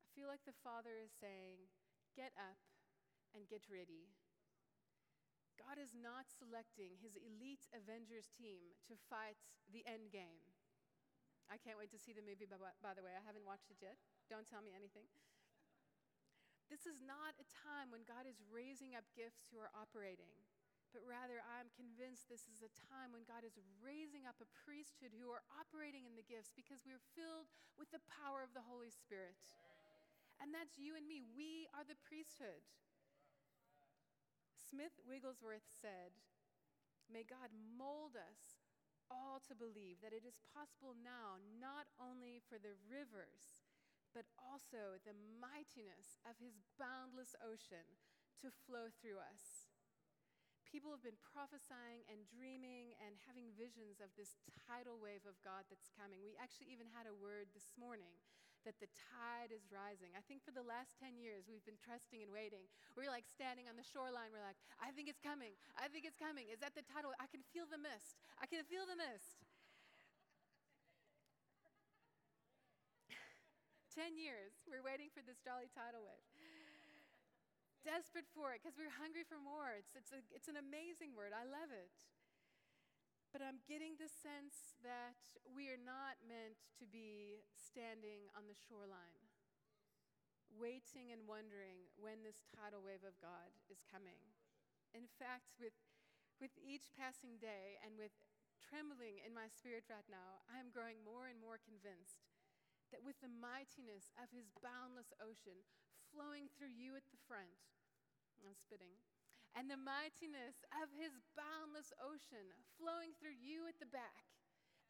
I 0.00 0.08
feel 0.16 0.28
like 0.28 0.48
the 0.48 0.56
Father 0.64 0.96
is 0.96 1.12
saying, 1.12 1.68
Get 2.16 2.32
up 2.36 2.60
and 3.36 3.44
get 3.44 3.68
ready 3.68 4.16
God 5.56 5.80
is 5.80 5.96
not 5.96 6.28
selecting 6.28 6.96
his 7.00 7.16
elite 7.16 7.66
Avengers 7.72 8.28
team 8.32 8.76
to 8.86 8.94
fight 9.08 9.40
the 9.72 9.82
end 9.88 10.12
game. 10.12 10.44
I 11.46 11.58
can't 11.58 11.78
wait 11.78 11.94
to 11.94 12.00
see 12.00 12.10
the 12.10 12.24
movie, 12.24 12.46
by, 12.46 12.58
by 12.82 12.92
the 12.94 13.02
way. 13.06 13.14
I 13.14 13.22
haven't 13.22 13.46
watched 13.46 13.70
it 13.70 13.78
yet. 13.78 13.96
Don't 14.26 14.46
tell 14.46 14.62
me 14.62 14.74
anything. 14.74 15.06
This 16.66 16.82
is 16.82 16.98
not 16.98 17.38
a 17.38 17.46
time 17.46 17.94
when 17.94 18.02
God 18.02 18.26
is 18.26 18.42
raising 18.50 18.98
up 18.98 19.06
gifts 19.14 19.46
who 19.46 19.62
are 19.62 19.70
operating, 19.70 20.34
but 20.90 21.06
rather 21.06 21.38
I'm 21.46 21.70
convinced 21.78 22.26
this 22.26 22.50
is 22.50 22.58
a 22.66 22.76
time 22.90 23.14
when 23.14 23.22
God 23.22 23.46
is 23.46 23.54
raising 23.78 24.26
up 24.26 24.42
a 24.42 24.50
priesthood 24.66 25.14
who 25.14 25.30
are 25.30 25.46
operating 25.54 26.10
in 26.10 26.18
the 26.18 26.26
gifts 26.26 26.50
because 26.50 26.82
we're 26.82 27.02
filled 27.14 27.46
with 27.78 27.86
the 27.94 28.02
power 28.10 28.42
of 28.42 28.50
the 28.50 28.66
Holy 28.66 28.90
Spirit. 28.90 29.38
And 30.42 30.50
that's 30.50 30.74
you 30.74 30.98
and 30.98 31.06
me. 31.06 31.22
We 31.22 31.70
are 31.70 31.86
the 31.86 31.96
priesthood. 32.02 32.66
Smith 34.66 34.98
Wigglesworth 35.06 35.70
said, 35.70 36.10
May 37.06 37.22
God 37.22 37.54
mold 37.54 38.18
us 38.18 38.58
all 39.06 39.38
to 39.46 39.54
believe 39.54 40.02
that 40.02 40.10
it 40.10 40.26
is 40.26 40.42
possible 40.50 40.98
now 40.98 41.38
not 41.62 41.86
only 42.02 42.42
for 42.50 42.58
the 42.58 42.74
rivers, 42.90 43.62
but 44.10 44.26
also 44.34 44.98
the 45.06 45.14
mightiness 45.38 46.18
of 46.26 46.42
his 46.42 46.58
boundless 46.74 47.38
ocean 47.38 47.86
to 48.42 48.50
flow 48.66 48.90
through 48.90 49.22
us. 49.22 49.70
People 50.66 50.90
have 50.90 51.06
been 51.06 51.22
prophesying 51.22 52.02
and 52.10 52.26
dreaming 52.26 52.98
and 52.98 53.14
having 53.22 53.54
visions 53.54 54.02
of 54.02 54.10
this 54.18 54.34
tidal 54.66 54.98
wave 54.98 55.22
of 55.30 55.38
God 55.46 55.62
that's 55.70 55.94
coming. 55.94 56.26
We 56.26 56.34
actually 56.42 56.74
even 56.74 56.90
had 56.90 57.06
a 57.06 57.14
word 57.14 57.54
this 57.54 57.70
morning 57.78 58.18
that 58.66 58.82
the 58.82 58.90
tide 58.90 59.54
is 59.54 59.70
rising. 59.70 60.10
I 60.18 60.22
think 60.26 60.42
for 60.42 60.50
the 60.50 60.66
last 60.66 60.98
10 60.98 61.14
years, 61.14 61.46
we've 61.46 61.62
been 61.62 61.78
trusting 61.78 62.18
and 62.18 62.34
waiting. 62.34 62.66
We're 62.98 63.08
like 63.08 63.30
standing 63.30 63.70
on 63.70 63.78
the 63.78 63.86
shoreline. 63.86 64.34
We're 64.34 64.42
like, 64.42 64.58
I 64.82 64.90
think 64.90 65.06
it's 65.06 65.22
coming. 65.22 65.54
I 65.78 65.86
think 65.86 66.02
it's 66.02 66.18
coming. 66.18 66.50
Is 66.50 66.58
that 66.60 66.74
the 66.74 66.82
tidal? 66.82 67.14
I 67.22 67.30
can 67.30 67.46
feel 67.54 67.70
the 67.70 67.78
mist. 67.78 68.18
I 68.42 68.50
can 68.50 68.66
feel 68.66 68.82
the 68.82 68.98
mist. 68.98 69.46
10 73.94 74.18
years, 74.18 74.58
we're 74.66 74.82
waiting 74.82 75.14
for 75.14 75.22
this 75.22 75.38
jolly 75.38 75.70
tidal 75.70 76.02
wave. 76.02 76.26
Desperate 77.86 78.26
for 78.34 78.50
it 78.50 78.66
because 78.66 78.74
we're 78.74 78.90
hungry 78.98 79.22
for 79.22 79.38
more. 79.38 79.78
It's, 79.78 79.94
it's, 79.94 80.10
a, 80.10 80.18
it's 80.34 80.50
an 80.50 80.58
amazing 80.58 81.14
word. 81.14 81.30
I 81.30 81.46
love 81.46 81.70
it. 81.70 81.94
But 83.36 83.44
I'm 83.44 83.60
getting 83.68 84.00
the 84.00 84.08
sense 84.08 84.80
that 84.80 85.20
we 85.44 85.68
are 85.68 85.76
not 85.76 86.16
meant 86.24 86.56
to 86.80 86.88
be 86.88 87.44
standing 87.52 88.32
on 88.32 88.48
the 88.48 88.56
shoreline, 88.56 89.28
waiting 90.56 91.12
and 91.12 91.28
wondering 91.28 91.84
when 92.00 92.24
this 92.24 92.48
tidal 92.48 92.80
wave 92.80 93.04
of 93.04 93.12
God 93.20 93.52
is 93.68 93.84
coming. 93.92 94.16
In 94.96 95.04
fact, 95.20 95.52
with, 95.60 95.76
with 96.40 96.56
each 96.56 96.88
passing 96.96 97.36
day 97.36 97.76
and 97.84 98.00
with 98.00 98.16
trembling 98.64 99.20
in 99.20 99.36
my 99.36 99.52
spirit 99.52 99.84
right 99.92 100.08
now, 100.08 100.40
I 100.48 100.56
am 100.56 100.72
growing 100.72 101.04
more 101.04 101.28
and 101.28 101.36
more 101.36 101.60
convinced 101.60 102.24
that 102.88 103.04
with 103.04 103.20
the 103.20 103.28
mightiness 103.28 104.16
of 104.16 104.32
his 104.32 104.48
boundless 104.64 105.12
ocean 105.20 105.60
flowing 106.08 106.48
through 106.56 106.72
you 106.72 106.96
at 106.96 107.04
the 107.12 107.20
front, 107.28 107.52
I'm 108.40 108.56
spitting 108.56 108.96
and 109.56 109.72
the 109.72 109.80
mightiness 109.80 110.60
of 110.76 110.92
his 110.92 111.16
boundless 111.32 111.88
ocean 111.96 112.44
flowing 112.76 113.16
through 113.16 113.40
you 113.40 113.64
at 113.64 113.80
the 113.80 113.88
back, 113.88 114.28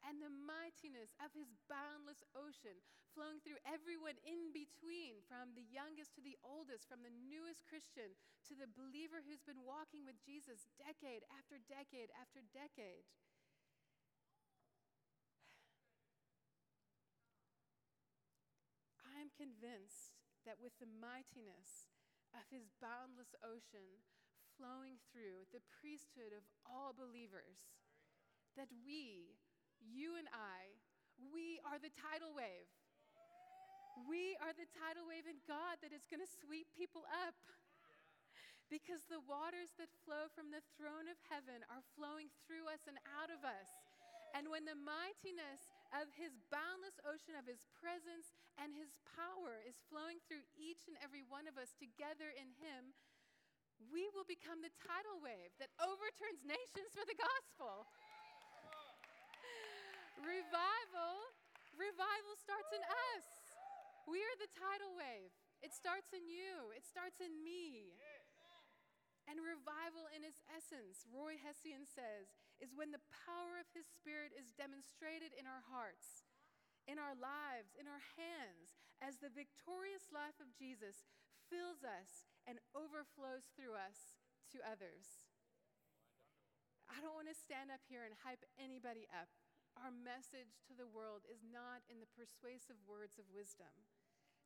and 0.03 0.19
the 0.19 0.29
mightiness 0.29 1.15
of 1.23 1.31
his 1.31 1.55
boundless 1.71 2.19
ocean 2.35 2.75
flowing 3.15 3.39
through 3.41 3.57
everyone 3.65 4.19
in 4.27 4.51
between, 4.51 5.23
from 5.25 5.55
the 5.55 5.65
youngest 5.71 6.13
to 6.13 6.21
the 6.21 6.37
oldest, 6.43 6.85
from 6.85 7.01
the 7.01 7.15
newest 7.31 7.65
Christian 7.65 8.13
to 8.45 8.53
the 8.53 8.69
believer 8.75 9.23
who's 9.23 9.41
been 9.41 9.63
walking 9.63 10.03
with 10.03 10.19
Jesus 10.21 10.69
decade 10.77 11.23
after 11.33 11.57
decade 11.65 12.11
after 12.13 12.43
decade. 12.53 13.07
I 19.01 19.17
am 19.23 19.33
convinced 19.33 20.13
that 20.45 20.61
with 20.61 20.77
the 20.77 20.91
mightiness 20.91 21.89
of 22.37 22.45
his 22.53 22.69
boundless 22.77 23.33
ocean 23.41 24.05
flowing 24.57 24.97
through 25.13 25.45
the 25.53 25.63
priesthood 25.79 26.33
of 26.33 26.43
all 26.65 26.91
believers. 26.91 27.61
That 28.57 28.73
we, 28.83 29.37
you 29.79 30.17
and 30.17 30.25
I, 30.33 30.73
we 31.21 31.61
are 31.61 31.77
the 31.77 31.93
tidal 31.93 32.33
wave. 32.33 32.67
We 34.05 34.37
are 34.41 34.53
the 34.53 34.69
tidal 34.77 35.09
wave 35.09 35.25
in 35.25 35.41
God 35.45 35.81
that 35.81 35.93
is 35.93 36.05
going 36.09 36.21
to 36.21 36.37
sweep 36.41 36.69
people 36.73 37.05
up. 37.25 37.37
Because 38.67 39.07
the 39.07 39.23
waters 39.23 39.71
that 39.79 39.89
flow 40.03 40.27
from 40.35 40.51
the 40.51 40.65
throne 40.75 41.07
of 41.07 41.17
heaven 41.31 41.63
are 41.71 41.85
flowing 41.95 42.27
through 42.43 42.67
us 42.67 42.83
and 42.83 42.99
out 43.15 43.31
of 43.31 43.47
us. 43.47 43.69
And 44.35 44.51
when 44.51 44.67
the 44.67 44.75
mightiness 44.75 45.71
of 45.95 46.11
his 46.13 46.35
boundless 46.51 46.99
ocean 47.07 47.39
of 47.39 47.47
his 47.47 47.63
presence 47.79 48.35
and 48.59 48.75
his 48.75 48.91
power 49.15 49.63
is 49.63 49.79
flowing 49.87 50.19
through 50.27 50.43
each 50.59 50.85
and 50.91 50.99
every 50.99 51.23
one 51.23 51.47
of 51.47 51.55
us 51.55 51.71
together 51.79 52.27
in 52.35 52.51
him, 52.59 52.91
we 53.91 54.09
will 54.13 54.25
become 54.25 54.61
the 54.65 54.73
tidal 54.81 55.21
wave 55.21 55.53
that 55.61 55.69
overturns 55.77 56.41
nations 56.43 56.91
for 56.93 57.05
the 57.05 57.17
gospel. 57.17 57.85
revival, 60.21 61.13
revival 61.77 62.33
starts 62.37 62.71
in 62.73 62.83
us. 63.13 63.25
We 64.09 64.23
are 64.23 64.37
the 64.39 64.51
tidal 64.55 64.97
wave. 64.97 65.31
It 65.61 65.73
starts 65.73 66.13
in 66.13 66.25
you, 66.29 66.71
it 66.73 66.85
starts 66.85 67.19
in 67.21 67.33
me. 67.41 67.93
And 69.27 69.43
revival 69.43 70.07
in 70.15 70.23
its 70.23 70.39
essence, 70.47 71.03
Roy 71.11 71.35
Hession 71.35 71.83
says, 71.83 72.31
is 72.63 72.71
when 72.71 72.95
the 72.95 73.03
power 73.27 73.59
of 73.59 73.67
his 73.75 73.83
spirit 73.83 74.31
is 74.31 74.55
demonstrated 74.55 75.35
in 75.35 75.43
our 75.43 75.59
hearts, 75.67 76.23
in 76.87 76.95
our 76.95 77.11
lives, 77.19 77.75
in 77.75 77.91
our 77.91 77.99
hands, 78.15 78.79
as 79.03 79.19
the 79.19 79.33
victorious 79.33 80.07
life 80.15 80.39
of 80.39 80.55
Jesus 80.55 81.03
fills 81.51 81.83
us 81.83 82.31
and 82.47 82.63
overflows 82.71 83.51
through 83.53 83.75
us 83.75 84.15
to 84.55 84.63
others. 84.63 85.27
I 86.87 87.03
don't 87.03 87.19
want 87.19 87.27
to 87.27 87.35
stand 87.35 87.67
up 87.67 87.83
here 87.83 88.07
and 88.07 88.15
hype 88.23 88.47
anybody 88.55 89.05
up. 89.11 89.27
Our 89.75 89.91
message 89.91 90.57
to 90.65 90.73
the 90.73 90.89
world 90.89 91.27
is 91.27 91.43
not 91.43 91.85
in 91.91 91.99
the 91.99 92.09
persuasive 92.15 92.79
words 92.87 93.19
of 93.19 93.29
wisdom, 93.29 93.69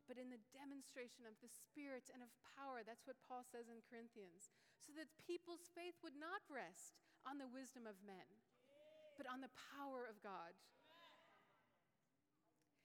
but 0.09 0.19
in 0.19 0.33
the 0.33 0.41
demonstration 0.51 1.23
of 1.23 1.37
the 1.39 1.47
Spirit 1.47 2.11
and 2.11 2.19
of 2.25 2.33
power. 2.57 2.83
That's 2.83 3.07
what 3.07 3.21
Paul 3.23 3.45
says 3.47 3.71
in 3.71 3.85
Corinthians. 3.85 4.51
So 4.81 4.91
that 4.97 5.13
people's 5.21 5.69
faith 5.71 5.95
would 6.01 6.17
not 6.17 6.43
rest 6.51 6.99
on 7.23 7.37
the 7.37 7.47
wisdom 7.47 7.85
of 7.85 8.01
men, 8.03 8.27
but 9.15 9.29
on 9.29 9.39
the 9.39 9.53
power 9.77 10.03
of 10.09 10.19
God. 10.19 10.57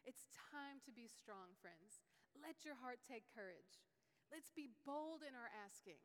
It's 0.06 0.30
time 0.38 0.78
to 0.86 0.94
be 0.94 1.10
strong, 1.10 1.58
friends. 1.58 2.04
Let 2.38 2.62
your 2.62 2.78
heart 2.78 3.02
take 3.02 3.26
courage. 3.34 3.82
Let's 4.30 4.50
be 4.50 4.70
bold 4.82 5.22
in 5.22 5.34
our 5.38 5.50
asking. 5.52 6.02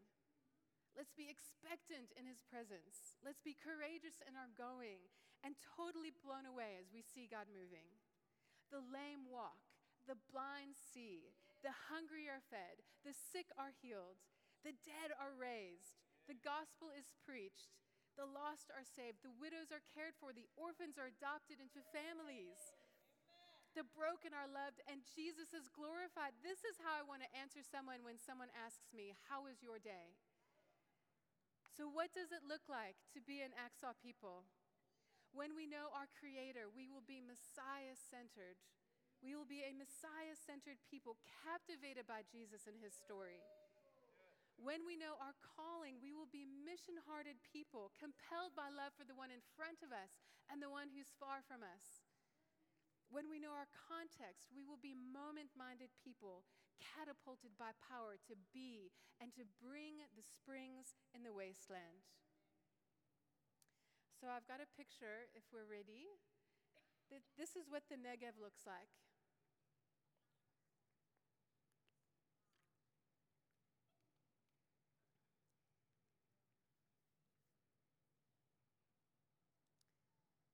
Let's 0.93 1.15
be 1.15 1.31
expectant 1.31 2.11
in 2.19 2.27
his 2.27 2.43
presence. 2.43 3.15
Let's 3.23 3.39
be 3.39 3.55
courageous 3.55 4.19
in 4.27 4.35
our 4.35 4.51
going 4.59 5.07
and 5.41 5.57
totally 5.63 6.11
blown 6.11 6.45
away 6.45 6.77
as 6.77 6.91
we 6.91 7.01
see 7.01 7.31
God 7.31 7.47
moving. 7.49 7.87
The 8.69 8.83
lame 8.83 9.27
walk, 9.27 9.63
the 10.05 10.19
blind 10.29 10.75
see, 10.75 11.33
the 11.63 11.73
hungry 11.89 12.27
are 12.27 12.43
fed, 12.51 12.83
the 13.07 13.15
sick 13.15 13.49
are 13.55 13.71
healed, 13.71 14.19
the 14.61 14.75
dead 14.85 15.15
are 15.17 15.33
raised, 15.33 15.97
the 16.27 16.37
gospel 16.37 16.93
is 16.93 17.13
preached, 17.25 17.73
the 18.19 18.27
lost 18.27 18.69
are 18.75 18.85
saved, 18.85 19.23
the 19.23 19.33
widows 19.33 19.71
are 19.71 19.83
cared 19.91 20.13
for, 20.19 20.35
the 20.35 20.49
orphans 20.59 20.99
are 20.99 21.09
adopted 21.09 21.63
into 21.63 21.81
families 21.95 22.59
the 23.71 23.87
broken 23.95 24.35
are 24.35 24.51
loved, 24.51 24.83
and 24.87 25.07
Jesus 25.15 25.55
is 25.55 25.71
glorified. 25.71 26.35
This 26.43 26.61
is 26.67 26.79
how 26.83 26.91
I 26.91 27.07
want 27.07 27.23
to 27.23 27.35
answer 27.37 27.63
someone 27.63 28.03
when 28.03 28.19
someone 28.19 28.51
asks 28.51 28.91
me, 28.91 29.15
How 29.31 29.47
was 29.47 29.63
your 29.63 29.79
day? 29.79 30.15
So, 31.71 31.87
what 31.87 32.11
does 32.11 32.35
it 32.35 32.43
look 32.43 32.67
like 32.67 32.99
to 33.15 33.23
be 33.23 33.39
an 33.39 33.55
Achsah 33.55 33.95
people? 34.03 34.43
When 35.31 35.55
we 35.55 35.63
know 35.63 35.87
our 35.95 36.11
Creator, 36.11 36.67
we 36.67 36.91
will 36.91 37.03
be 37.07 37.23
Messiah 37.23 37.95
centered. 37.95 38.59
We 39.23 39.37
will 39.37 39.47
be 39.47 39.63
a 39.63 39.71
Messiah 39.71 40.35
centered 40.35 40.83
people 40.83 41.15
captivated 41.45 42.03
by 42.09 42.27
Jesus 42.27 42.67
and 42.67 42.75
his 42.75 42.91
story. 42.91 43.39
When 44.59 44.83
we 44.83 44.99
know 44.99 45.15
our 45.23 45.37
calling, 45.39 45.97
we 46.03 46.11
will 46.11 46.27
be 46.27 46.43
mission 46.43 46.99
hearted 47.07 47.39
people, 47.41 47.95
compelled 47.95 48.53
by 48.53 48.67
love 48.67 48.91
for 48.93 49.07
the 49.07 49.15
one 49.15 49.31
in 49.31 49.41
front 49.55 49.79
of 49.81 49.95
us 49.95 50.19
and 50.51 50.59
the 50.59 50.69
one 50.69 50.91
who's 50.91 51.15
far 51.17 51.39
from 51.47 51.63
us. 51.63 52.00
When 53.11 53.27
we 53.27 53.43
know 53.43 53.51
our 53.51 53.67
context, 53.75 54.47
we 54.55 54.63
will 54.63 54.79
be 54.79 54.95
moment 54.95 55.51
minded 55.51 55.91
people, 55.99 56.47
catapulted 56.79 57.59
by 57.59 57.75
power 57.75 58.15
to 58.31 58.39
be 58.55 58.87
and 59.19 59.35
to 59.35 59.43
bring 59.59 59.99
the 60.15 60.23
springs 60.23 60.95
in 61.11 61.27
the 61.27 61.35
wasteland. 61.35 62.07
So 64.15 64.31
I've 64.31 64.47
got 64.47 64.63
a 64.63 64.69
picture, 64.79 65.27
if 65.35 65.43
we're 65.51 65.67
ready. 65.67 66.07
This 67.35 67.59
is 67.59 67.67
what 67.67 67.83
the 67.91 67.99
Negev 67.99 68.39
looks 68.39 68.63
like. 68.63 68.87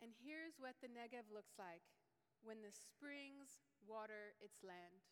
And 0.02 0.10
here's 0.18 0.58
what 0.58 0.74
the 0.82 0.90
Negev 0.90 1.30
looks 1.30 1.54
like 1.62 1.86
when 2.48 2.64
the 2.64 2.72
springs 2.72 3.60
water 3.84 4.32
its 4.40 4.64
land. 4.64 5.04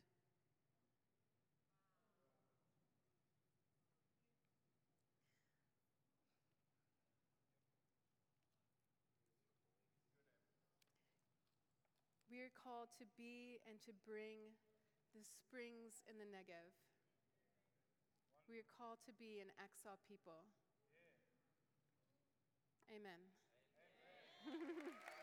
We 12.31 12.39
are 12.39 12.55
called 12.55 12.95
to 12.99 13.05
be 13.19 13.59
and 13.67 13.83
to 13.83 13.91
bring 14.07 14.55
the 15.11 15.27
springs 15.27 15.99
in 16.07 16.15
the 16.15 16.27
Negev. 16.31 16.71
We 18.47 18.55
are 18.55 18.69
called 18.79 19.03
to 19.07 19.11
be 19.11 19.43
an 19.43 19.51
Achsah 19.59 19.99
people. 20.07 20.47
Amen. 22.87 23.27